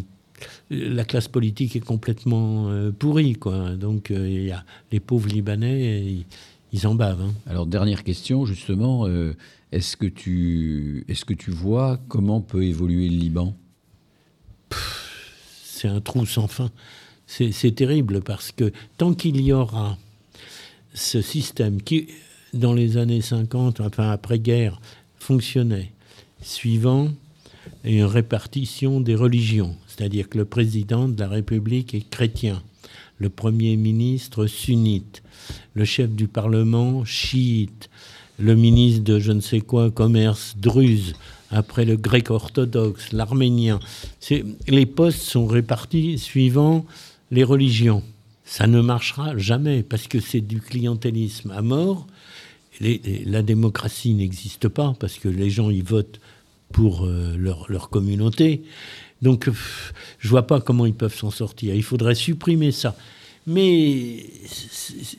[0.70, 3.76] la classe politique est complètement euh, pourrie, quoi.
[3.76, 6.26] Donc, y a les pauvres Libanais, ils,
[6.74, 7.22] ils en bavent.
[7.22, 7.34] hein.
[7.48, 9.08] Alors, dernière question, justement.
[9.72, 13.56] est-ce que, tu, est-ce que tu vois comment peut évoluer le Liban?
[15.64, 16.72] C'est un trou sans fin.
[17.28, 19.98] C'est terrible parce que tant qu'il y aura
[20.94, 22.08] ce système qui,
[22.54, 24.80] dans les années 50, enfin après-guerre,
[25.20, 25.92] fonctionnait,
[26.42, 27.10] suivant
[27.84, 32.62] une répartition des religions, c'est-à-dire que le président de la République est chrétien,
[33.20, 35.24] le Premier ministre sunnite,
[35.74, 37.90] le chef du Parlement chiite,
[38.40, 41.14] le ministre de je ne sais quoi, commerce druze,
[41.50, 43.80] après le grec orthodoxe, l'arménien.
[44.68, 46.86] Les postes sont répartis suivant
[47.32, 48.04] les religions.
[48.44, 52.08] Ça ne marchera jamais parce que c'est du clientélisme à mort.
[52.80, 56.20] La démocratie n'existe pas parce que les gens y votent
[56.72, 58.64] pour euh, leur, communauté.
[59.22, 61.74] Donc, pff, je vois pas comment ils peuvent s'en sortir.
[61.74, 62.96] Il faudrait supprimer ça.
[63.48, 64.26] Mais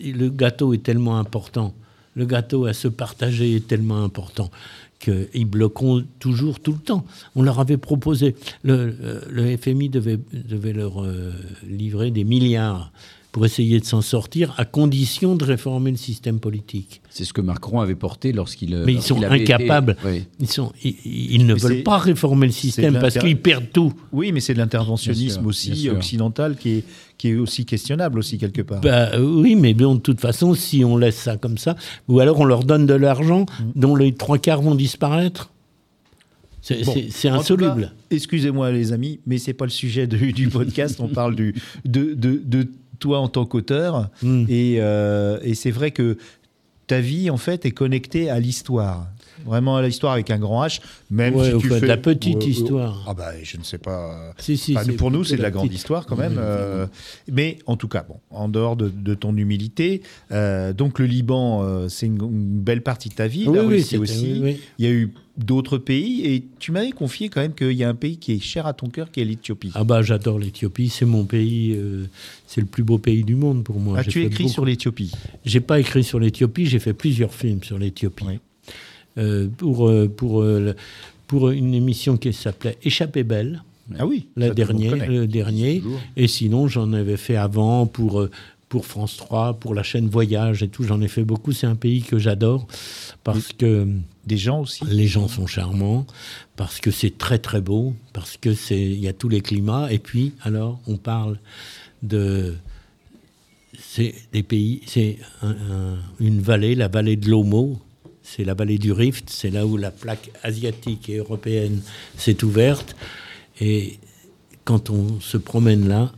[0.05, 1.75] le gâteau est tellement important.
[2.15, 4.51] le gâteau à se partager est tellement important
[4.99, 7.05] qu'ils bloqueront toujours, tout le temps.
[7.37, 8.95] On leur avait proposé, le,
[9.31, 11.33] le FMI devait, devait leur euh,
[11.67, 12.93] livrer des milliards
[13.31, 17.03] pour essayer de s'en sortir, à condition de réformer le système politique.
[17.11, 18.75] C'est ce que Macron avait porté lorsqu'il.
[18.87, 19.97] Mais ils sont été- incapables.
[20.05, 20.25] Oui.
[20.41, 23.93] Ils, sont, ils, ils ne Mais veulent pas réformer le système parce qu'ils perdent tout.
[24.13, 26.85] Oui, mais c'est de l'interventionnisme aussi occidental qui est,
[27.19, 28.81] qui est aussi questionnable aussi quelque part.
[28.81, 31.77] Bah, oui, mais bon, de toute façon, si on laisse ça comme ça,
[32.09, 33.65] ou alors on leur donne de l'argent Mm.
[33.77, 35.51] dont les trois quarts vont disparaître,
[36.61, 36.95] c'est Bon,
[37.35, 37.93] insoluble.
[38.11, 40.99] Excusez-moi les amis, mais c'est pas le sujet du, du podcast.
[41.01, 44.09] On parle du, de, de, de toi en tant qu'auteur.
[44.23, 44.45] Mm.
[44.49, 46.17] Et, euh, et c'est vrai que
[46.87, 49.09] ta vie, en fait, est connectée à l'histoire.
[49.45, 50.81] Vraiment à l'histoire avec un grand H,
[51.11, 51.87] même Ouais, si tu fait, de fais...
[51.87, 53.05] la petite histoire.
[53.07, 54.33] Ah bah, je ne sais pas...
[54.39, 55.79] Si, si, Enfin, pour nous, c'est de la grande petite.
[55.81, 56.33] histoire quand même.
[56.33, 56.87] Oui, euh,
[57.31, 61.89] mais en tout cas, bon, en dehors de, de ton humilité, euh, donc le Liban,
[61.89, 63.45] c'est une, une belle partie de ta vie.
[63.47, 64.59] Oui, la oui, Russie aussi.
[64.79, 67.89] Il y a eu d'autres pays et tu m'avais confié quand même qu'il y a
[67.89, 69.71] un pays qui est cher à ton cœur, qui est l'Éthiopie.
[69.75, 72.07] Ah bah j'adore l'Éthiopie, c'est mon pays, euh,
[72.47, 73.99] c'est le plus beau pays du monde pour moi.
[73.99, 75.13] As-tu fait écrit beaucoup- sur l'Éthiopie
[75.45, 78.25] J'ai pas écrit sur l'Éthiopie, j'ai fait plusieurs films sur l'Éthiopie.
[78.27, 78.39] Oui.
[79.17, 80.45] Euh, pour, euh, pour,
[81.27, 83.63] pour une émission qui s'appelait Échappée belle,
[83.99, 85.83] Ah oui, la dernière, le dernier.
[86.17, 88.27] Et sinon, j'en avais fait avant pour,
[88.69, 90.83] pour France 3, pour la chaîne Voyage et tout.
[90.85, 91.53] J'en ai fait beaucoup.
[91.53, 92.67] C'est un pays que j'adore
[93.25, 93.87] parce que
[94.27, 94.85] Des gens aussi.
[94.87, 96.07] les gens sont charmants,
[96.57, 99.91] parce que c'est très très beau, parce que c'est il y a tous les climats.
[99.91, 101.39] Et puis, alors, on parle
[102.03, 102.55] de
[103.81, 107.79] c'est des pays, c'est un- un- une vallée, la vallée de l'Omo.
[108.23, 111.81] C'est la vallée du Rift, c'est là où la plaque asiatique et européenne
[112.19, 112.95] s'est ouverte.
[113.61, 113.99] Et
[114.65, 116.13] quand on se promène là,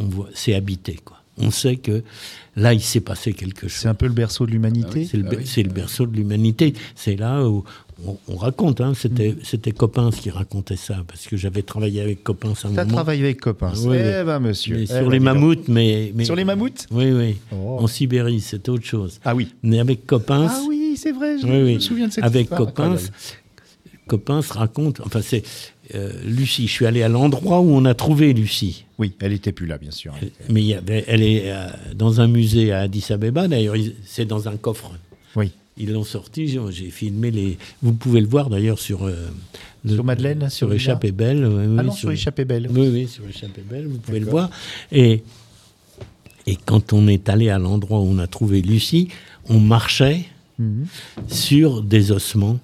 [0.00, 1.15] on voit, c'est habité, quoi.
[1.38, 2.02] On sait que
[2.56, 3.78] là, il s'est passé quelque chose.
[3.82, 4.88] C'est un peu le berceau de l'humanité.
[4.90, 5.08] Ah oui.
[5.10, 5.62] C'est le, Ah oui.
[5.64, 6.72] le berceau de l'humanité.
[6.94, 7.62] C'est là où
[8.06, 8.80] on, on raconte.
[8.80, 9.36] Hein, c'était, Mm.
[9.42, 12.94] c'était Coppens qui racontait ça, parce que j'avais travaillé avec Coppens un Tu as moment.
[12.96, 13.72] travaillé avec copains.
[13.84, 14.24] Oui, eh oui.
[14.24, 14.76] ben monsieur.
[14.76, 16.86] Mais Eh sur ben, les mammouths, mais, mais- Sur les mammouths?
[16.90, 17.36] Oui, oui.
[17.52, 17.78] Oh.
[17.80, 19.20] En Sibérie, c'est autre chose.
[19.24, 19.54] Ah oui.
[19.62, 21.74] Mais avec Coppens, Ah oui, c'est vrai, je, Oui, je oui.
[21.74, 22.60] me souviens de cette avec histoire.
[22.72, 22.96] Coppens.
[24.08, 25.00] Coppens raconte.
[25.04, 25.42] Enfin, c'est
[25.94, 26.66] euh, Lucie.
[26.66, 28.84] Je suis allé à l'endroit où on a trouvé Lucie.
[28.98, 30.14] Oui, elle était plus là, bien sûr.
[30.50, 33.46] Mais il y avait, elle est euh, dans un musée à Addis Abeba.
[33.48, 34.90] D'ailleurs, il- c'est dans un coffre.
[35.36, 35.50] Oui.
[35.78, 37.58] Ils l'ont sorti, j'ai filmé les.
[37.82, 39.04] Vous pouvez le voir d'ailleurs sur.
[39.04, 39.28] euh,
[39.86, 41.44] Sur Madeleine, Sur sur Échappée Belle.
[41.46, 42.66] ouais, Ah oui, non, sur Échappée Belle.
[42.70, 44.50] Oui, oui, sur Échappée Belle, vous pouvez le voir.
[44.90, 45.22] Et,
[46.46, 49.08] et quand on est allé à l'endroit où on a trouvé Lucie,
[49.48, 50.24] on marchait
[50.58, 50.86] Mhm.
[51.28, 52.58] sur des ossements,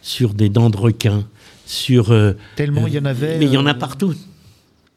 [0.00, 1.26] sur des dents de requin,
[1.74, 2.10] sur.
[2.12, 3.38] euh, Tellement euh, il y en avait.
[3.38, 4.14] Mais il y en a euh, partout.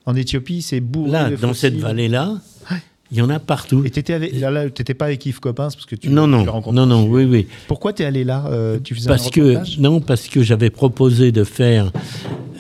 [0.06, 1.84] En Éthiopie, c'est bourré Là, de dans cette fossiles.
[1.86, 2.38] vallée-là,
[2.72, 2.78] Ouais.
[3.12, 3.84] il y en a partout.
[3.86, 6.30] Et t'étais avec, là, là, t'étais pas avec Yves Coppens parce que tu Non, tu
[6.32, 7.48] non, rencontré non, non, oui, oui.
[7.68, 11.34] Pourquoi t'es allé là euh, Tu faisais Parce un que non, parce que j'avais proposé
[11.34, 11.92] de faire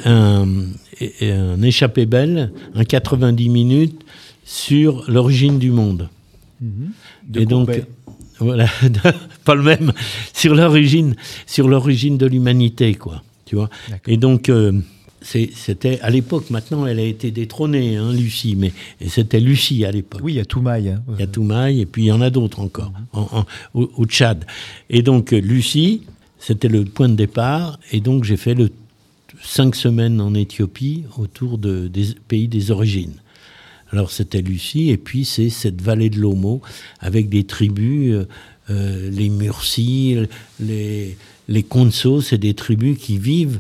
[0.03, 0.45] un,
[1.21, 4.01] un échappé belle, un 90 minutes
[4.43, 6.09] sur l'origine du monde.
[6.59, 7.69] de Et donc
[8.39, 8.67] voilà,
[9.45, 9.93] pas le même
[10.33, 13.23] sur l'origine, sur l'origine de l'humanité, quoi.
[13.47, 13.69] Tu vois.
[14.05, 14.73] Et donc euh,
[15.21, 16.49] c'était à l'époque.
[16.51, 18.71] Maintenant, elle a été détrônée, hein, Lucie, mais
[19.07, 20.21] c'était Lucie à l'époque.
[20.23, 20.89] Oui, il y a Toumaï.
[20.89, 21.01] hein.
[21.13, 23.89] Il y a Toumaï et puis il y en a d'autres encore en- en- au,
[23.97, 24.45] au Tchad.
[24.91, 26.03] Et donc euh, Lucie,
[26.39, 27.79] c'était le point de départ.
[27.91, 28.69] Et donc j'ai fait le
[29.41, 33.13] cinq semaines en Éthiopie autour de, des pays des origines.
[33.91, 36.61] Alors c'était Lucie et puis c'est cette vallée de l'Omo
[36.99, 38.25] avec des tribus,
[38.69, 40.17] euh, les Mursi,
[40.59, 43.59] les, les Konso, c'est des tribus qui vivent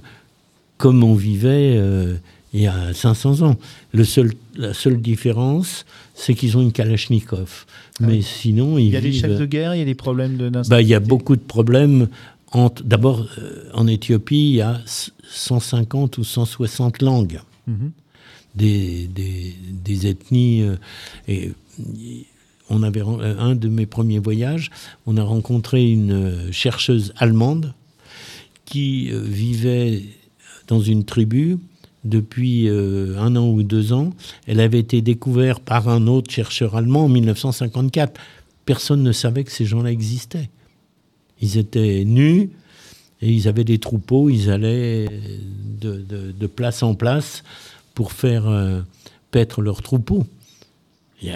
[0.77, 2.15] comme on vivait euh,
[2.53, 3.57] il y a 500 ans.
[3.93, 7.65] Le seul, la seule différence, c'est qu'ils ont une Kalachnikov.
[7.99, 9.21] Mais sinon, ils Il y a des vivent...
[9.21, 11.41] chefs de guerre, il y a des problèmes de Bah, il y a beaucoup de
[11.41, 12.07] problèmes.
[12.85, 17.91] D'abord, euh, en Éthiopie, il y a s- 150 ou 160 langues, Mhm.
[18.55, 20.61] des, des, des ethnies.
[20.63, 20.75] euh,
[21.27, 21.51] et
[22.69, 24.71] on avait un de mes premiers voyages,
[25.05, 27.73] on a rencontré une chercheuse allemande
[28.67, 30.03] qui euh, vivait
[30.67, 31.57] dans une tribu
[32.03, 34.11] depuis euh, un an ou deux ans.
[34.45, 38.19] Elle avait été découverte par un autre chercheur allemand en 1954.
[38.65, 40.49] Personne ne savait que ces gens-là existaient.
[41.41, 42.51] Ils étaient nus
[43.21, 44.29] et ils avaient des troupeaux.
[44.29, 45.07] Ils allaient
[45.79, 47.43] de, place en place
[47.95, 48.81] pour faire euh,
[49.31, 50.25] paître leurs troupeaux.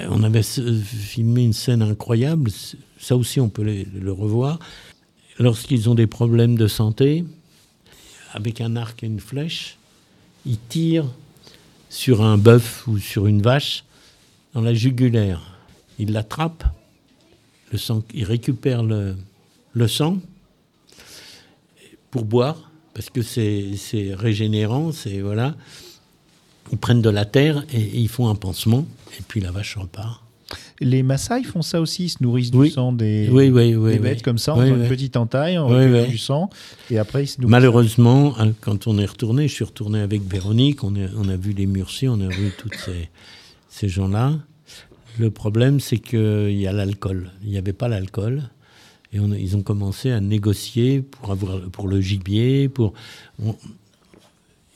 [0.10, 2.52] On avait filmé une scène incroyable.
[3.00, 4.60] Ça aussi, on peut le revoir.
[5.40, 7.24] Lorsqu'ils ont des problèmes de santé,
[8.34, 9.78] avec un arc et une flèche,
[10.46, 11.10] ils tirent
[11.90, 13.84] sur un bœuf ou sur une vache
[14.54, 15.58] dans la jugulaire.
[16.00, 16.66] Ils l'attrapent,
[18.14, 19.16] ils récupèrent le,
[19.74, 20.18] le sang
[22.10, 25.56] pour boire, parce que c'est c'est régénérant, c'est voilà.
[26.72, 28.86] Ils prennent de la terre et, ils font un pansement,
[29.18, 30.24] et puis la vache repart.
[30.84, 32.70] Les Maasai font ça aussi, ils se nourrissent Oui.
[32.70, 35.70] du sang des, Oui, oui, des bêtes comme ça, en une petite entaille, en
[36.08, 36.50] du sang,
[36.90, 37.52] et après ils se nourrissent.
[37.52, 41.36] Malheureusement, hein, quand on est retourné, je suis retourné avec Véronique, on, est- on a
[41.38, 43.10] vu les Murcie, on a vu tous ces,
[43.70, 44.40] ces gens-là.
[45.20, 47.32] Le problème, c'est qu'il y a l'alcool.
[47.44, 48.44] Il n'y avait pas l'alcool.
[49.14, 52.70] Et on ils ont commencé à négocier pour, avoir, pour le gibier.
[52.70, 52.94] Pour,
[53.44, 53.56] on-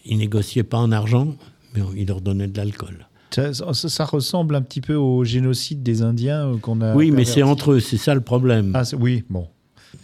[0.05, 1.35] ils négociaient pas en argent,
[1.73, 3.07] mais on- ils leur donnaient de l'alcool.
[3.31, 6.95] Ça, ça- ressemble un petit peu au génocide des Indiens euh, qu'on a.
[6.95, 8.71] oui, mais c'est entre eux, c'est ça le problème.
[8.73, 9.47] Ah, oui, bon.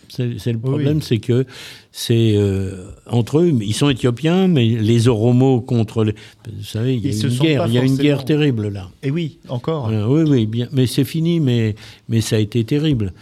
[0.09, 1.03] C'est le problème, oui.
[1.07, 1.45] c'est que
[1.93, 6.13] c'est euh, entre eux, ils sont éthiopiens, mais les Oromos contre les.
[6.53, 8.89] Vous savez, il y a une guerre, il y a une guerre terrible là.
[9.03, 9.87] Et oui, encore.
[9.87, 11.75] Voilà, oui, oui, bien, mais c'est fini, mais,
[12.09, 13.13] mais ça a été terrible.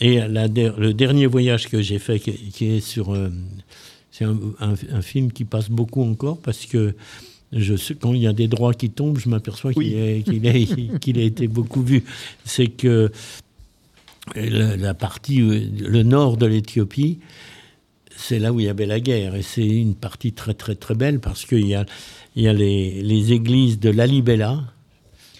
[0.00, 3.12] Et la le dernier voyage que j'ai fait, qui, qui est sur.
[3.14, 3.30] euh,
[4.12, 6.94] c'est un, un- un film qui passe beaucoup encore parce que.
[7.52, 10.22] Je sais, quand il y a des droits qui tombent, je m'aperçois Oui.
[11.00, 12.04] qu'il a, été beaucoup vu.
[12.44, 13.10] C'est que
[14.34, 17.18] la, la partie, euh, le nord de l'Éthiopie,
[18.16, 19.34] c'est là où il y avait la guerre.
[19.34, 21.86] Et c'est une partie très, très, très belle parce qu'il y a,
[22.36, 24.60] il y a les, les églises de Lalibela.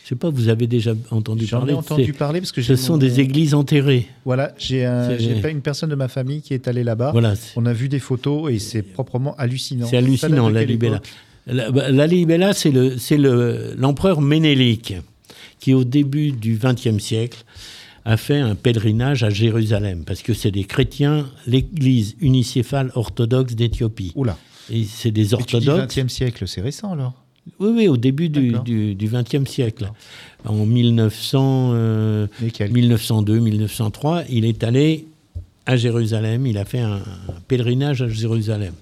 [0.04, 2.62] Je sais pas, vous avez déjà entendu J'en parler ai de entendu parler parce que
[2.62, 4.06] Ce sont mon- des églises enterrées.
[4.24, 7.10] Voilà, j'ai un- une personne de ma famille qui est allée là-bas.
[7.12, 9.86] Voilà, On a vu des photos et c'est proprement hallucinant.
[9.86, 11.00] c'est hallucinant, de quelle
[11.48, 14.94] La- bah, Lalibela, c'est le- c'est le- l'empereur Ménélique
[15.60, 17.44] qui, au début du XXe siècle,
[18.04, 24.12] a fait un pèlerinage à Jérusalem, parce que c'est des chrétiens, l'église unicéphale orthodoxe d'Éthiopie.
[24.14, 24.38] Oula.
[24.70, 25.94] Et c'est des orthodoxes.
[25.96, 27.14] 20e siècle, c'est récent alors
[27.58, 28.54] Oui, oui, au début du,
[28.98, 29.90] XXe siècle.
[30.44, 35.06] En 1900, euh, Mais quel 1902, 1903, il est allé
[35.66, 38.72] à Jérusalem, il a fait un, un pèlerinage à Jérusalem.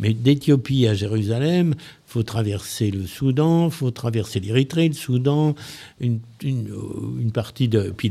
[0.00, 1.74] Mais d'Éthiopie à Jérusalem,
[2.12, 5.54] faut traverser le Soudan, faut traverser l'Érythrée, le Soudan,
[5.98, 8.10] une, une, euh, une partie de puis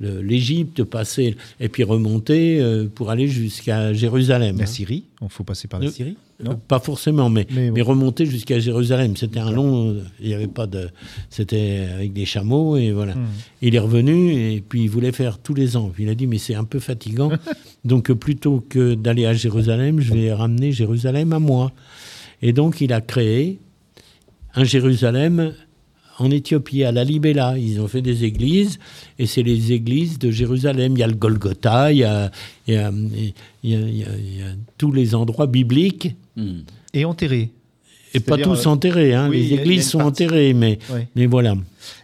[0.00, 4.56] l'Égypte, passer et puis remonter euh, pour aller jusqu'à Jérusalem.
[4.56, 4.66] La hein.
[4.66, 6.60] Syrie Il faut passer par la Euh, Syrie Non?
[6.66, 9.16] Pas forcément, mais, Mais remonter jusqu'à Jérusalem.
[9.16, 9.96] C'était un long.
[10.20, 10.88] Il n'y avait pas de.
[11.30, 13.14] C'était avec des chameaux et voilà.
[13.14, 13.28] Hmm.
[13.60, 15.88] Il est revenu et puis il voulait faire tous les ans.
[15.94, 17.30] Puis il a dit mais c'est un peu fatigant.
[17.84, 21.70] donc plutôt que d'aller à Jérusalem, je vais ramener Jérusalem à moi.
[22.42, 23.58] Et donc il a créé
[24.54, 25.54] un Jérusalem
[26.18, 27.56] en Éthiopie, à Lalibela.
[27.56, 28.78] Ils ont fait des églises,
[29.18, 30.92] et c'est les églises de Jérusalem.
[30.96, 32.30] Il y a le Golgotha, il y a,
[34.78, 36.14] tous les endroits bibliques.
[36.94, 37.50] Et enterré.
[38.14, 39.14] Et pas tous euh, enterrés.
[39.14, 39.28] hein.
[39.30, 41.08] oui, les églises sont enterrées, mais, Ouais.
[41.16, 41.54] mais voilà.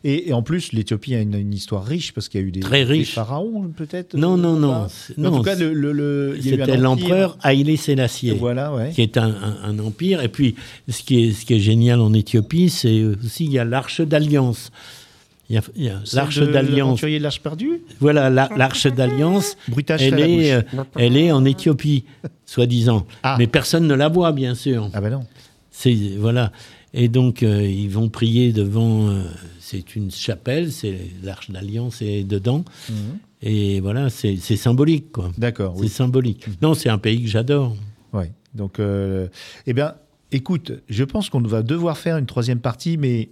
[0.04, 2.50] Et, et en plus, l'Éthiopie a une, une histoire riche parce qu'il y a eu
[2.50, 3.12] des, Très des riche.
[3.14, 4.86] pharaons, peut-être Non, non, non,
[5.16, 8.32] Mais En non, tout cas, le, le- le- C'était l'empereur Haïlé Sélassié.
[8.32, 8.90] Voilà, ouais.
[8.94, 10.22] qui est un, un- un empire.
[10.22, 10.54] Et puis,
[10.88, 14.00] ce qui est, ce qui est génial en Éthiopie, c'est aussi, il y a l'Arche
[14.00, 14.70] d'Alliance.
[15.50, 17.00] Il y a, l'Arche d'Alliance.
[17.00, 17.80] de l'Arche perdue?
[18.00, 19.56] Voilà, la- l'Arche d'Alliance,
[19.98, 20.62] elle est, euh,
[20.96, 22.04] elle est en Éthiopie,
[22.44, 23.06] soi-disant.
[23.22, 23.36] Ah.
[23.38, 24.90] Mais personne ne la voit, bien sûr.
[24.92, 25.20] Ah ben non.
[26.18, 26.52] Voilà.
[26.94, 29.08] Et donc euh, ils vont prier devant.
[29.10, 29.22] euh,
[29.60, 32.64] c'est une chapelle, c'est l'arche d'alliance est dedans.
[32.88, 32.96] Mhm.
[33.42, 35.30] Et voilà, c'est symbolique quoi.
[35.38, 35.88] D'accord, C'est oui.
[35.88, 36.46] symbolique.
[36.62, 37.76] Non, c'est un pays que j'adore.
[38.12, 38.32] Ouais.
[38.54, 39.28] Donc, euh,
[39.66, 39.94] eh bien,
[40.32, 43.28] écoute, je pense qu'on va devoir faire une troisième partie, mais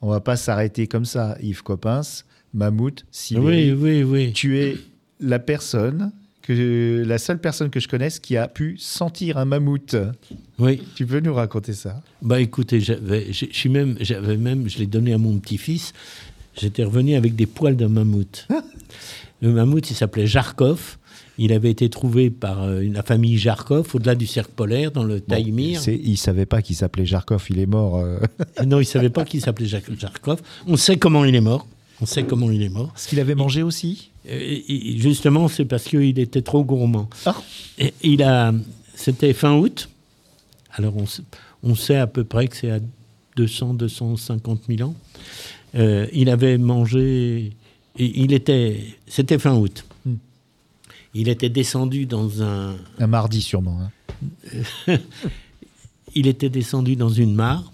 [0.00, 1.36] on va pas s'arrêter comme ça.
[1.42, 3.72] Yves Coppens, Mammouth, Sibérie.
[3.72, 4.32] Oui, oui, oui.
[4.32, 4.76] Tu es
[5.20, 6.10] la personne,
[6.54, 9.96] que, la seule personne que je connaisse qui a pu sentir un mammouth.
[10.58, 10.82] Oui.
[10.94, 12.02] Tu peux nous raconter ça?
[12.22, 13.30] Bah écoutez, j'avais,
[13.66, 15.92] même, j'avais même, je l'ai donné à mon petit-fils.
[16.60, 18.46] J'étais revenu avec des poils de mammouth.
[19.40, 20.96] Le mammouth, il s'appelait Jarkov.
[21.38, 25.20] Il avait été trouvé par euh, la famille Jarkov au-delà du cercle polaire dans le
[25.20, 25.80] Taïmir.
[25.80, 27.96] C'est- Il savait pas qu'il s'appelait Jarkov, il est mort.
[27.98, 28.18] euh.
[28.66, 30.42] Non, il savait pas qu'il s'appelait Jarkov.
[30.66, 31.66] On sait comment il est mort.
[32.02, 32.92] On sait comment il est mort.
[32.94, 34.09] Est-ce qu'il avait mangé aussi?
[34.30, 37.08] Et- justement, c'est parce qu'il était trop gourmand.
[37.26, 37.36] Ah.
[37.78, 38.52] Et il a,
[38.94, 39.88] c'était fin août.
[40.72, 41.22] Alors on, sait-
[41.62, 42.78] on sait à peu près que c'est à
[43.36, 44.94] 200, 250 000 ans.
[45.74, 47.52] Euh, il avait mangé.
[47.98, 49.84] il était, c'était fin août.
[50.06, 50.14] Hmm.
[51.14, 53.78] Il était descendu dans un, Un mardi sûrement.
[53.80, 53.90] hein.
[56.14, 57.72] il était descendu dans une mare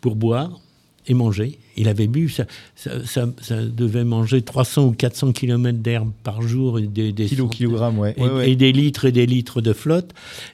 [0.00, 0.60] pour boire
[1.06, 1.58] et manger.
[1.76, 2.44] Il avait bu, ça,
[2.76, 6.78] ça, ça- ça devait manger 300 ou 400 km d'herbe par jour.
[6.78, 8.14] Et des, des Kilo, centaines- kilogramme, ouais.
[8.16, 8.50] et, Ouais, ouais.
[8.50, 10.12] et des litres et des litres de flotte.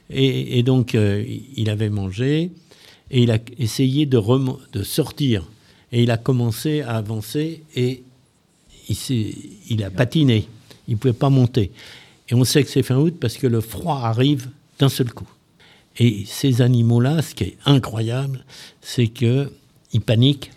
[0.09, 1.25] Et, et donc, euh,
[1.57, 2.51] il avait mangé
[3.11, 4.21] et il a essayé de,
[4.83, 5.47] sortir.
[5.93, 8.03] Et il a commencé à avancer et
[8.89, 8.97] il,
[9.68, 10.47] il a patiné.
[10.89, 11.71] Ils ne pouvaient pas monter.
[12.29, 14.49] Et on sait que c'est fin août parce que le froid arrive
[14.79, 15.29] d'un seul coup.
[15.99, 18.45] Et ces animaux-là, ce qui est incroyable,
[18.81, 19.51] c'est qu'ils
[20.07, 20.51] paniquent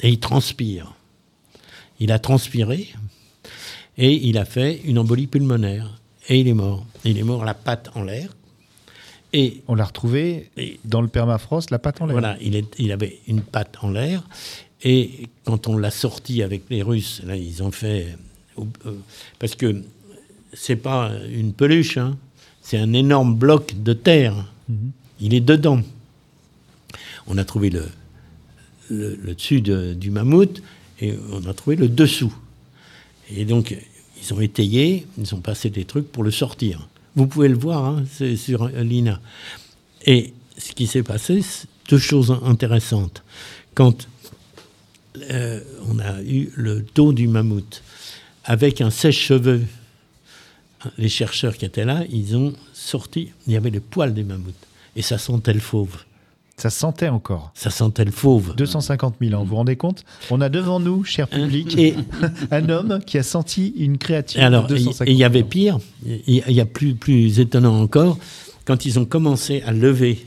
[0.00, 0.94] et ils transpirent.
[2.00, 2.88] Il a transpiré
[3.96, 6.00] et il a fait une embolie pulmonaire.
[6.28, 6.84] Et il est mort.
[7.04, 8.28] Il est mort la patte en l'air.
[9.32, 12.12] Et On l'a retrouvé Et- dans le permafrost, la patte en l'air.
[12.12, 14.22] voilà, il, est- il avait une patte en l'air.
[14.84, 18.16] Et quand on l'a sorti avec les Russes, là, ils ont fait.
[18.58, 18.92] euh,
[19.38, 19.82] parce que
[20.52, 22.16] c'est pas une peluche, hein,
[22.62, 24.34] c'est un énorme bloc de terre.
[25.20, 25.80] Il est dedans.
[27.26, 27.86] On a trouvé le,
[28.90, 30.62] le, le dessus de- du mammouth
[31.00, 32.34] et on a trouvé le dessous.
[33.30, 33.76] Et donc,
[34.20, 36.88] ils ont étayé, ils ont passé des trucs pour le sortir.
[37.14, 39.20] Vous pouvez le voir, hein, c'est sur l'INA.
[40.06, 41.44] Et ce qui s'est passé,
[41.88, 43.22] deux choses intéressantes.
[43.74, 44.08] Quand
[45.30, 47.82] euh, on a eu le dos du mammouth
[48.44, 49.62] avec un sèche-cheveux,
[50.96, 54.54] les chercheurs qui étaient là, ils ont sorti, il y avait les poils des mammouths.
[54.96, 55.96] Et ça sentait le fauve.
[56.58, 57.52] Ça sentait encore.
[57.54, 58.54] Ça sentait le fauve.
[58.56, 60.04] 250 000 ans, vous vous rendez compte?
[60.30, 61.94] On a devant nous, cher Hein public, Et,
[62.50, 65.24] un homme qui a senti une créature Et alors, de et 250 et il y
[65.24, 65.48] avait 000 ans.
[65.48, 65.78] pire,
[66.26, 68.18] il y a plus, plus étonnant encore,
[68.64, 70.26] quand ils ont commencé à lever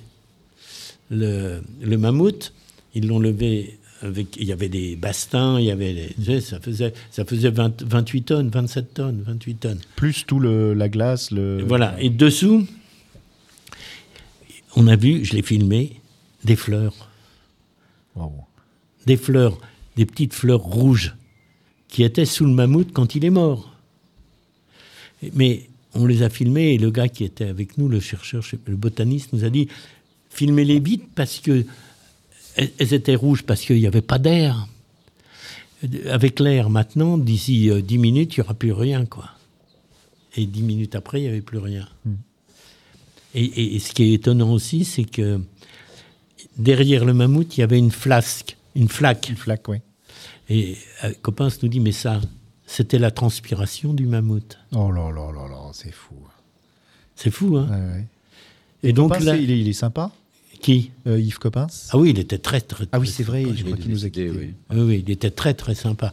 [1.09, 2.53] le, le mammouth,
[2.95, 7.25] ils l'ont levé avec, il y avait des bastins, il y avait ça faisait, ça
[7.25, 9.79] faisait 20 28 tonnes, 27 tonnes, 28 tonnes.
[9.95, 11.59] Plus tout le, la glace, le...
[11.59, 11.95] Et voilà.
[11.99, 12.65] Et dessous,
[14.75, 16.00] on a vu, je l'ai filmé,
[16.43, 17.09] des fleurs.
[18.15, 18.33] Wow.
[19.05, 19.57] des fleurs,
[19.95, 21.15] des petites fleurs rouges
[21.87, 23.73] qui étaient sous le mammouth quand il est mort.
[25.33, 28.75] Mais on les a filmées et le gars qui était avec nous, le chercheur, le
[28.75, 29.67] botaniste, nous a dit
[30.29, 31.65] filmez-les vite parce que
[32.55, 34.67] elles, étaient rouges parce qu'il n'y avait pas d'air.
[36.09, 39.29] Avec l'air maintenant, d'ici euh, 10 minutes, il n'y aura plus rien, quoi.
[40.35, 41.87] Et 10 minutes après, il n'y avait plus rien.
[43.33, 45.39] Et, et- et ce qui est étonnant aussi, c'est que
[46.61, 49.29] derrière le mammouth, il y avait une flasque, une flaque.
[49.29, 49.77] Une flaque, oui.
[50.49, 52.19] Et euh, Coppens nous dit, mais ça,
[52.65, 54.57] c'était la transpiration du mammouth.
[54.73, 56.15] Oh là là là là, c'est fou.
[57.15, 58.05] C'est fou, hein Ouais, ouais.
[58.83, 60.11] Et donc Coppens, là, il, est, il est sympa,
[60.61, 60.91] qui?
[61.07, 63.77] Euh, Yves Coppens Ah oui, il était très, très, Ah oui, c'est vrai, je crois
[63.77, 64.29] qu'il nous a quittés.
[64.29, 64.53] oui.
[64.71, 66.11] Oui, oui, il était très, très sympa.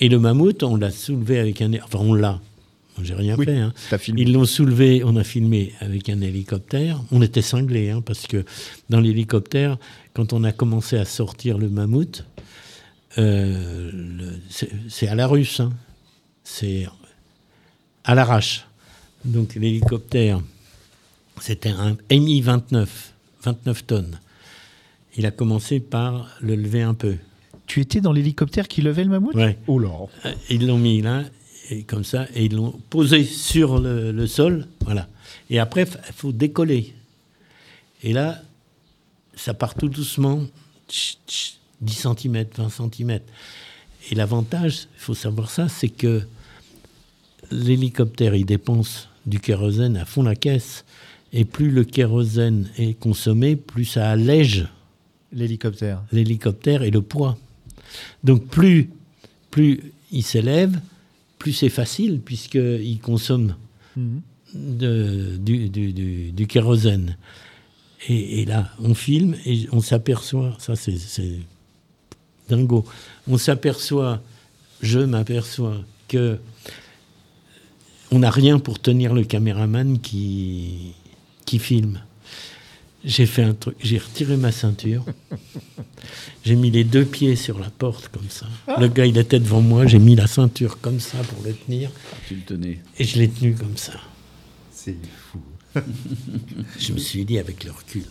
[0.00, 1.72] Et le mammouth, on l'a soulevé avec un...
[1.82, 2.40] Enfin, on l'a.
[3.02, 3.72] J'ai rien Oui, fait, hein.
[4.08, 7.02] Ils l'ont soulevé, on a filmé avec un hélicoptère.
[7.10, 8.44] On était cinglés, hein, parce que
[8.90, 9.76] dans l'hélicoptère,
[10.14, 12.24] quand on a commencé à sortir le mammouth,
[13.18, 13.90] euh,
[14.88, 15.72] c'est à la russe, hein.
[16.44, 16.86] c'est
[18.04, 18.66] à l'arrache.
[19.24, 20.40] Donc l'hélicoptère,
[21.40, 22.86] c'était un Mi-29,
[23.42, 24.18] 29 tonnes.
[25.16, 27.16] Il a commencé par le lever un peu.
[27.66, 29.34] Tu étais dans l'hélicoptère qui levait le mammouth?
[29.34, 29.58] Ouais.
[29.66, 29.90] Oh là
[30.24, 31.24] Euh, Ils l'ont mis là,
[31.70, 34.66] et comme ça, et ils l'ont posé sur le, le sol.
[34.84, 35.08] Voilà.
[35.50, 36.94] Et après, il faut décoller.
[38.02, 38.42] Et là,
[39.34, 40.42] ça part tout doucement,
[40.88, 43.20] tch, tch, 10 cm, 20 cm.
[44.10, 46.22] Et l'avantage, il faut savoir ça, c'est que
[47.50, 50.84] l'hélicoptère, il dépense du kérosène à fond la caisse.
[51.32, 54.68] Et plus le kérosène est consommé, plus ça allège
[55.32, 56.02] L'hélicoptère.
[56.12, 57.36] l'hélicoptère et le poids.
[58.24, 58.90] Donc plus,
[59.50, 60.78] plus il s'élève,
[61.46, 63.54] plus c'est facile puisqu'il consomme
[63.96, 64.20] Mhm.
[64.54, 67.16] de- du, du- du- du kérosène.
[68.08, 71.38] Et, et là, on filme et on s'aperçoit, ça c'est c'est
[72.48, 72.84] dingo,
[73.28, 74.20] on s'aperçoit,
[74.82, 75.78] je m'aperçois
[76.08, 76.38] que
[78.10, 80.94] on n'a rien pour tenir le caméraman qui,
[81.44, 82.00] qui filme.
[83.06, 85.04] J'ai fait un truc, j'ai retiré ma ceinture,
[86.44, 88.46] j'ai mis les deux pieds sur la porte comme ça.
[88.80, 91.90] Le gars, il était devant moi, j'ai mis la ceinture comme ça pour le tenir
[92.26, 92.80] Tu le tenais.
[92.98, 93.92] et je l'ai tenu comme ça.
[94.72, 94.96] C'est
[95.30, 95.40] fou.
[96.80, 98.02] Je me suis dit avec le recul,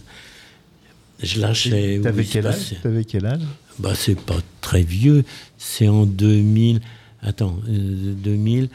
[1.21, 1.97] je lâchais.
[1.99, 2.75] où T'avais il se quel âge.
[2.83, 3.41] T'avais quel âge
[3.79, 5.23] Bah, c'est pas très vieux.
[5.57, 6.79] C'est en 2000.
[7.21, 8.69] Attends, euh, 2000,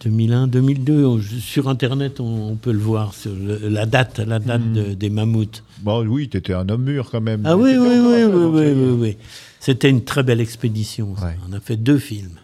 [0.00, 1.04] 2001, 2002.
[1.04, 4.72] on- Sur Internet, on, on peut le voir, sur le- la date, la date Hmm.
[4.72, 5.62] de- des mammouths.
[5.82, 7.42] Bon, oui, t'étais un homme mûr quand même.
[7.44, 9.16] Ah oui, oui, oui, oui, oui, oui, oui.
[9.60, 11.14] C'était une très belle expédition.
[11.22, 11.36] Ouais.
[11.48, 12.38] On a fait deux films.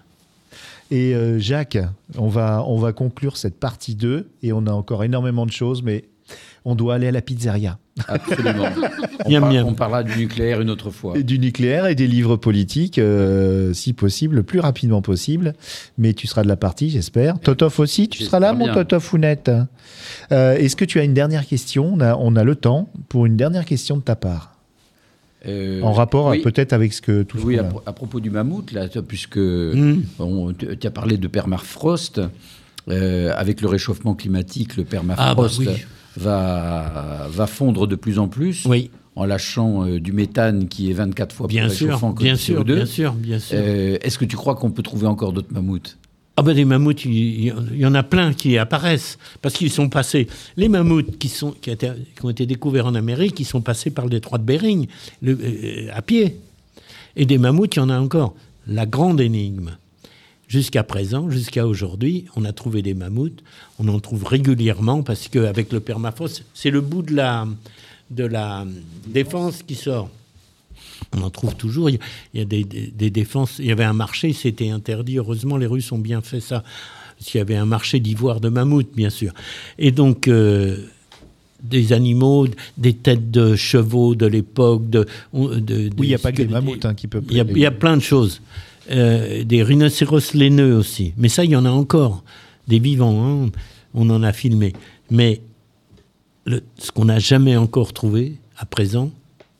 [0.90, 1.78] Et euh, Jacques,
[2.18, 5.82] on va, on va conclure cette partie 2 et on a encore énormément de choses,
[5.82, 6.04] mais
[6.64, 7.78] on doit aller à la pizzeria.
[8.08, 8.64] Absolument.
[9.26, 9.66] on, Miam, par- miam.
[9.66, 11.16] on parlera du nucléaire une autre fois.
[11.18, 15.52] Et du nucléaire et des livres politiques, euh, si possible, le plus rapidement possible.
[15.98, 17.38] Mais tu seras de la partie, j'espère.
[17.38, 18.66] Totov aussi, tu seras là, mon
[19.00, 19.50] Founette
[20.32, 21.92] euh, Est-ce que tu as une dernière question?
[21.94, 24.52] On a, on a le temps pour une dernière question de ta part.
[25.46, 26.40] Euh, En rapport oui.
[26.40, 29.36] peut-être avec ce que tout ce Oui, à, pro- à propos du mammouth, là, puisque
[29.36, 30.02] Mm.
[30.18, 32.20] on- tu tu as parlé de permafrost,
[32.88, 35.84] euh, avec le réchauffement climatique, le permafrost Ah, bah oui.
[36.16, 40.94] Va, va fondre de plus en plus Oui, en lâchant euh, du méthane qui est
[40.94, 42.74] 24 fois bien plus sûr, réchauffant que bien le sûr, CO2.
[42.74, 43.58] bien sûr, bien sûr.
[43.60, 45.96] Euh, Est-ce que tu crois qu'on peut trouver encore d'autres mammouths?
[46.36, 47.44] Ah ben des mammouths, il
[47.76, 50.26] y, en a plein qui apparaissent parce qu'ils sont passés.
[50.56, 51.70] Les mammouths qui sont qui,
[52.24, 54.88] ont été découverts en Amérique, ils sont passés par le détroit de Bering
[55.22, 56.36] le- euh, à pied.
[57.14, 58.34] Et des mammouths, il y en a encore.
[58.66, 59.76] La grande énigme.
[60.54, 63.42] Jusqu'à présent, jusqu'à aujourd'hui, on a trouvé des mammouths.
[63.80, 67.48] On en trouve régulièrement parce qu'avec le permafrost, c'est le bout de la
[68.12, 68.64] de la
[69.08, 70.08] défense qui sort.
[71.16, 71.90] On en trouve toujours.
[71.90, 71.98] Il
[72.34, 73.56] y a, des, des- des défenses.
[73.58, 75.18] Il y avait un marché, c'était interdit.
[75.18, 76.62] Heureusement, les Russes ont bien fait ça.
[77.18, 79.32] Parce qu'il y avait un marché d'ivoire de mammouth, bien sûr.
[79.80, 80.76] Et donc, euh,
[81.64, 82.46] des animaux,
[82.78, 84.88] des têtes de chevaux de l'époque.
[84.88, 85.48] De, Oui,
[85.98, 87.24] il n'y a pas que des mammouths hein, qui peuvent.
[87.28, 88.40] Il y, a, il y a plein de choses.
[88.90, 91.14] Euh, des rhinocéros laineux aussi.
[91.16, 92.22] Mais ça, il y en a encore.
[92.68, 93.50] Des vivants, hein.
[93.94, 94.72] on en a filmé.
[95.10, 95.40] Mais
[96.44, 99.10] le- ce qu'on n'a jamais encore trouvé, à présent,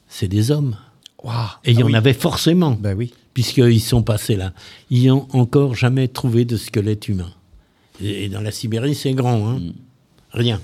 [0.09, 0.77] c'est des hommes.
[1.23, 1.35] Waouh.
[1.65, 1.95] Et il y Ah en oui.
[1.97, 3.13] avait forcément, Bah oui.
[3.33, 4.53] puisqu'ils sont passés là.
[4.91, 7.31] Ils n'ont encore jamais trouvé de squelette humain.
[8.03, 9.49] Et, et dans la Sibérie, c'est grand.
[9.51, 9.61] Hein.
[10.33, 10.61] Rien.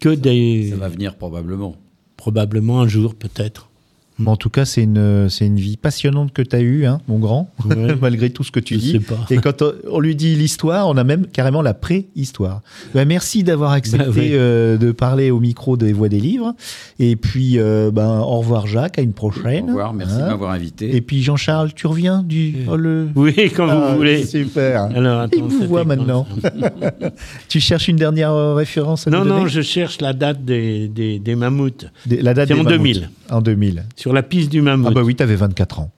[0.00, 0.68] Que des...
[0.70, 1.76] Ça va venir probablement.
[2.16, 3.70] Probablement un jour, peut-être.
[4.18, 7.00] Bon, en tout cas, c'est une, c'est une vie passionnante que tu as eue, hein,
[7.06, 7.94] mon grand, Ouais.
[8.00, 8.92] malgré tout ce que tu Je dis.
[8.92, 9.18] sais pas.
[9.30, 12.62] Et quand on, on lui dit l'histoire, on a même carrément la préhistoire.
[12.94, 14.30] Bah, merci d'avoir accepté Bah oui.
[14.32, 16.54] euh, de parler au micro des Voix des Livres.
[16.98, 19.66] Et puis, euh, ben, au revoir Jacques, à une Au prochaine.
[19.66, 20.96] revoir, merci Hein de m'avoir invité.
[20.96, 22.54] Et puis Jean-Charles, tu reviens du...
[22.70, 23.08] oh, le...
[23.14, 24.24] Oui, quand Ah, vous voulez.
[24.24, 24.84] Super.
[24.94, 26.26] Alors, attends, Il vous voit maintenant.
[27.48, 31.18] tu cherches une dernière euh, référence à Non, non, je cherche la date des, des,
[31.18, 31.86] des mammouths.
[32.06, 32.78] Des- La date C'est des en mammouths.
[32.78, 33.10] 2000.
[33.30, 33.84] En 2000.
[33.96, 34.88] Sur la piste du mammouth.
[34.90, 35.90] Ah bah oui, t'avais 24 ans.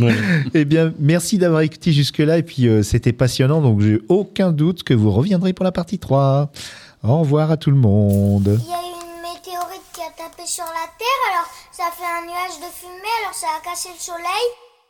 [0.00, 0.14] Ouais.
[0.54, 2.38] Eh bien, merci d'avoir écouté jusque-là.
[2.38, 3.60] Et puis, euh, c'était passionnant.
[3.60, 6.50] Donc, j'ai aucun doute que vous reviendrez pour la partie 3.
[7.04, 8.58] Au revoir à tout le monde.
[8.62, 11.90] Il y a eu une météorite qui a tapé sur la Terre, alors ça a
[11.90, 14.46] fait un nuage de fumée, alors ça a cassé le soleil.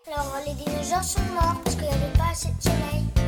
[0.08, 3.21] Alors les dinosaures sont morts parce qu'il n'y avait pas assez de soleil.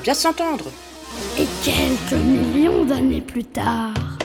[0.00, 0.66] Bien s'entendre.
[1.38, 4.15] Et quelques millions d'années plus tard.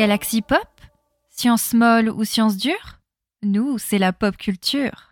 [0.00, 0.66] Galaxy Pop
[1.28, 3.00] Science molle ou science dure
[3.42, 5.08] Nous, c'est la pop culture.